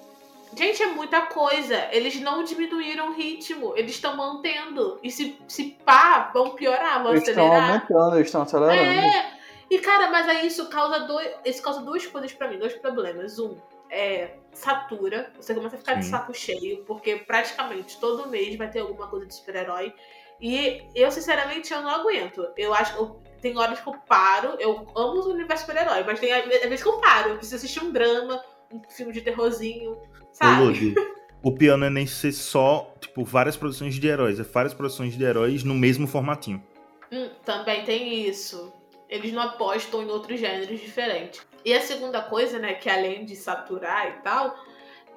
[0.56, 1.88] gente, é muita coisa.
[1.91, 4.99] Eles não diminuíram o ritmo, eles estão mantendo.
[5.04, 7.70] E se, se pá, vão piorar, vão Eles estão acelerar.
[7.72, 8.80] aumentando, eles estão acelerando.
[8.82, 9.34] É.
[9.70, 11.30] E, cara, mas aí isso causa dois.
[11.45, 13.39] Isso causa duas coisas pra mim, dois problemas.
[13.39, 13.58] Um,
[13.89, 15.32] é satura.
[15.38, 16.12] Você começa a ficar de Sim.
[16.12, 19.93] saco cheio, porque praticamente todo mês vai ter alguma coisa de super-herói.
[20.41, 22.45] E eu, sinceramente, eu não aguento.
[22.58, 24.56] Eu acho que eu- tem horas que eu paro.
[24.60, 27.30] Eu amo o universo super-herói, mas tem às vezes que eu paro.
[27.30, 29.97] Eu preciso assistir um drama, um filme de terrorzinho,
[30.34, 30.95] sabe?
[31.41, 35.15] O pior não é nem ser só, tipo, várias produções de heróis, é várias produções
[35.17, 36.63] de heróis no mesmo formatinho.
[37.11, 38.71] Hum, também tem isso.
[39.09, 41.45] Eles não apostam em outros gêneros diferentes.
[41.65, 44.57] E a segunda coisa, né, que além de saturar e tal,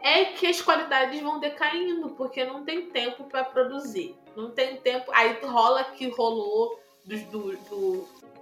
[0.02, 4.14] é que as qualidades vão decaindo, porque não tem tempo pra produzir.
[4.36, 5.10] Não tem tempo.
[5.14, 7.56] Aí rola que rolou do, do-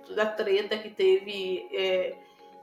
[0.08, 2.14] do- da treta que teve é,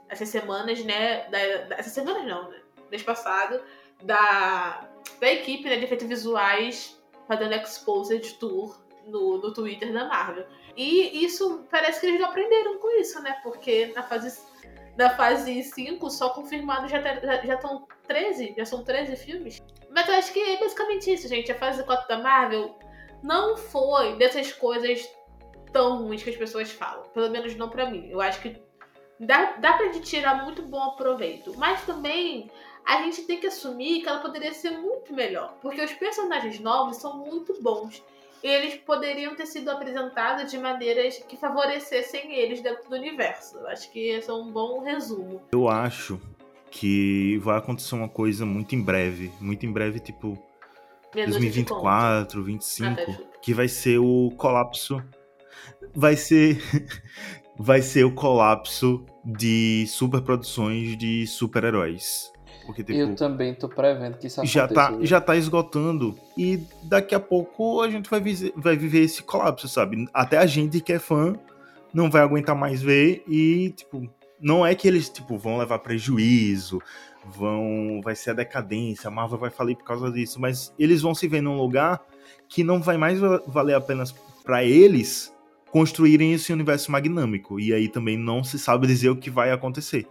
[0.08, 1.28] essas semanas, né?
[1.30, 1.38] Da,
[1.68, 2.58] da- essas semanas não, né?
[2.90, 3.60] Mês passado,
[4.04, 4.88] da,
[5.20, 10.46] da equipe né, de efeitos visuais fazendo Exposed Tour no, no Twitter da Marvel.
[10.76, 13.38] E isso parece que eles não aprenderam com isso, né?
[13.42, 14.40] Porque na fase,
[14.96, 19.60] na fase 5, só confirmado já, já, já estão 13, já são 13 filmes.
[19.90, 21.52] Mas eu acho que é basicamente isso, gente.
[21.52, 22.78] A fase 4 da Marvel
[23.22, 25.06] não foi dessas coisas
[25.72, 27.04] tão ruins que as pessoas falam.
[27.10, 28.08] Pelo menos não pra mim.
[28.10, 28.56] Eu acho que
[29.20, 31.54] dá, dá pra gente tirar muito bom proveito.
[31.58, 32.50] Mas também
[32.84, 35.56] a gente tem que assumir que ela poderia ser muito melhor.
[35.60, 38.02] Porque os personagens novos são muito bons.
[38.42, 43.56] E eles poderiam ter sido apresentados de maneiras que favorecessem eles dentro do universo.
[43.58, 45.40] Eu acho que esse é um bom resumo.
[45.52, 46.20] Eu acho
[46.70, 49.30] que vai acontecer uma coisa muito em breve.
[49.40, 50.36] Muito em breve, tipo.
[51.14, 53.38] Menos 2024, 25, Ah, tá, desculpa.
[53.42, 55.00] que vai ser o colapso.
[55.94, 56.58] Vai ser.
[57.56, 62.31] vai ser o colapso de superproduções de super-heróis.
[62.66, 65.06] Porque, tipo, Eu também tô prevendo que isso já tá, aconteça.
[65.06, 68.20] já tá esgotando e daqui a pouco a gente vai,
[68.56, 70.08] vai viver esse colapso, sabe?
[70.14, 71.34] Até a gente que é fã
[71.92, 74.08] não vai aguentar mais ver e, tipo,
[74.40, 76.80] não é que eles, tipo, vão levar prejuízo,
[77.24, 81.14] vão, vai ser a decadência, a Marvel vai falir por causa disso, mas eles vão
[81.14, 82.00] se ver num lugar
[82.48, 84.12] que não vai mais va- valer apenas
[84.44, 85.32] pra eles
[85.70, 90.06] construírem esse universo magnâmico e aí também não se sabe dizer o que vai acontecer.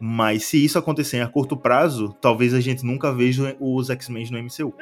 [0.00, 4.38] Mas se isso acontecer a curto prazo, talvez a gente nunca veja os X-Men no
[4.38, 4.72] MCU.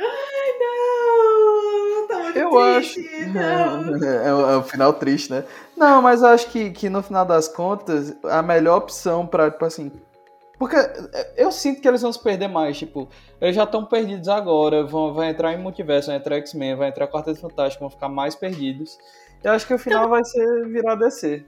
[0.61, 2.95] Não, tá muito Eu acho.
[2.95, 3.97] triste, não.
[4.05, 5.45] É, o- é o final triste, né?
[5.77, 9.65] Não, mas eu acho que, que no final das contas, a melhor opção pra, tipo
[9.65, 9.91] assim.
[10.59, 10.77] Porque
[11.37, 13.09] eu sinto que eles vão se perder mais, tipo,
[13.41, 17.07] eles já estão perdidos agora, vão, vai entrar em multiverso, vai entrar X-Men, vai entrar
[17.07, 18.99] Quarteto Fantástico, vão ficar mais perdidos.
[19.45, 21.45] Eu acho que o final vai ser virar DC.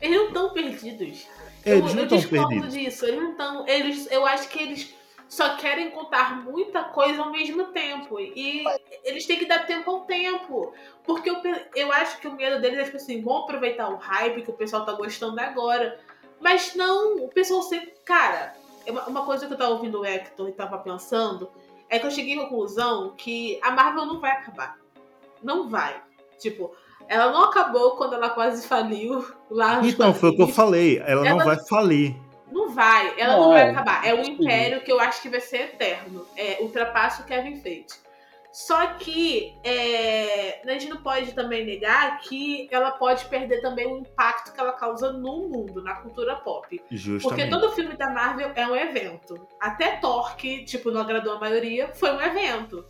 [0.00, 1.26] Eles não estão perdidos.
[1.68, 2.74] Eles eu, não estão discordo perdidos.
[2.74, 3.06] disso.
[3.06, 3.68] Eles não estão.
[3.68, 4.94] Eles, eu acho que eles
[5.28, 8.18] só querem contar muita coisa ao mesmo tempo.
[8.18, 8.64] E
[9.04, 10.72] eles têm que dar tempo ao tempo.
[11.04, 11.36] Porque eu,
[11.74, 14.54] eu acho que o medo deles é tipo assim, vão aproveitar o hype que o
[14.54, 16.00] pessoal tá gostando agora.
[16.40, 17.94] Mas não, o pessoal sempre.
[18.04, 18.56] Cara,
[18.86, 21.50] é uma, uma coisa que eu tava ouvindo o Hector e tava pensando
[21.90, 24.78] é que eu cheguei à conclusão que a Marvel não vai acabar.
[25.42, 26.02] Não vai.
[26.38, 26.74] Tipo,
[27.08, 30.98] ela não acabou quando ela quase faliu lá Então, foi o que eu falei.
[31.04, 32.14] Ela, não Ela- vai falir.
[32.50, 33.70] Não vai, ela Não, não vai é.
[33.70, 34.06] acabar.
[34.06, 36.26] É um império que eu acho que vai ser eterno.
[36.36, 37.88] É, ultrapassa o Kevin Feige.
[38.50, 43.98] Só que é, a gente não pode também negar que ela pode perder também o
[43.98, 46.66] impacto que ela causa no mundo, na cultura pop.
[46.78, 47.50] Porque Justamente.
[47.50, 49.46] todo filme da Marvel é um evento.
[49.60, 52.84] Até Thor, que tipo, não agradou a maioria, foi um evento.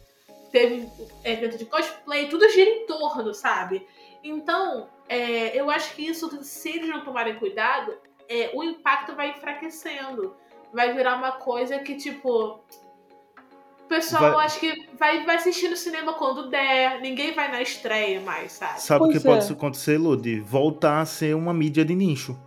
[0.53, 0.89] Teve
[1.25, 3.87] evento de cosplay, tudo gira em torno, sabe?
[4.23, 7.97] Então, é, eu acho que isso, se eles não tomarem cuidado,
[8.29, 10.37] é, o impacto vai enfraquecendo.
[10.73, 12.61] Vai virar uma coisa que, tipo.
[13.81, 17.01] O pessoal Vai- acho que vai, vai assistir no cinema quando der.
[17.01, 18.83] Ninguém vai na estreia mais, sabe?
[18.83, 19.53] Sabe o que pode é.
[19.53, 20.41] acontecer, Lud?
[20.41, 22.39] Voltar a ser uma mídia de nicho.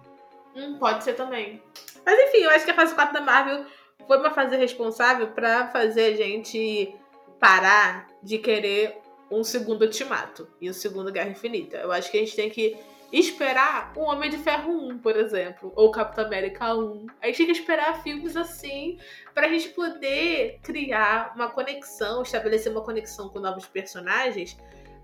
[0.55, 1.63] Hum, pode ser também.
[2.05, 3.65] Mas enfim, eu acho que a fase 4 da Marvel
[4.05, 6.93] foi uma fase responsável pra fazer a gente
[7.39, 9.00] parar de querer
[9.31, 11.77] um segundo ultimato e o segundo Guerra Infinita.
[11.77, 12.77] Eu acho que a gente tem que
[13.11, 17.07] esperar o Homem de Ferro 1, por exemplo, ou Capitão América 1.
[17.21, 18.97] A gente tem que esperar filmes assim
[19.33, 24.57] pra gente poder criar uma conexão, estabelecer uma conexão com novos personagens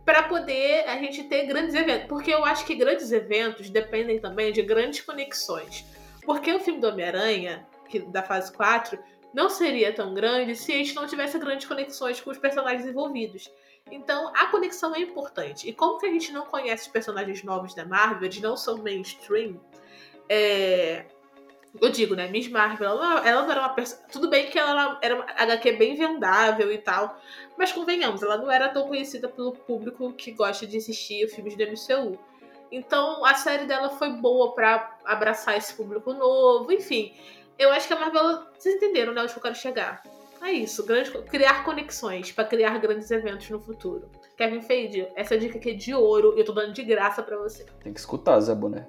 [0.06, 2.08] para poder a gente ter grandes eventos.
[2.08, 5.86] Porque eu acho que grandes eventos dependem também de grandes conexões.
[6.26, 8.98] Porque o filme do Homem-Aranha, que da fase 4,
[9.34, 13.52] não seria tão grande se a gente não tivesse grandes conexões com os personagens envolvidos.
[13.92, 15.68] Então, a conexão é importante.
[15.68, 18.78] E como que a gente não conhece os personagens novos da Marvel, eles não são
[18.78, 19.60] mainstream,
[20.30, 21.06] é...
[21.82, 24.02] eu digo, né, Miss Marvel, ela, ela não era uma pessoa...
[24.12, 27.18] Tudo bem que ela era uma HQ bem vendável e tal,
[27.58, 31.64] mas convenhamos, ela não era tão conhecida pelo público que gosta de assistir filmes do
[31.64, 32.20] MCU.
[32.72, 37.16] Então a série dela foi boa pra abraçar esse público novo, enfim.
[37.58, 39.22] Eu acho que a Marvel, vocês entenderam, né?
[39.22, 40.04] Onde eu quero chegar.
[40.42, 44.10] É isso, grande, criar conexões pra criar grandes eventos no futuro.
[44.38, 47.38] Kevin Feige, essa dica aqui é de ouro e eu tô dando de graça pra
[47.38, 47.66] você.
[47.84, 48.88] Tem que escutar, Zé Boné.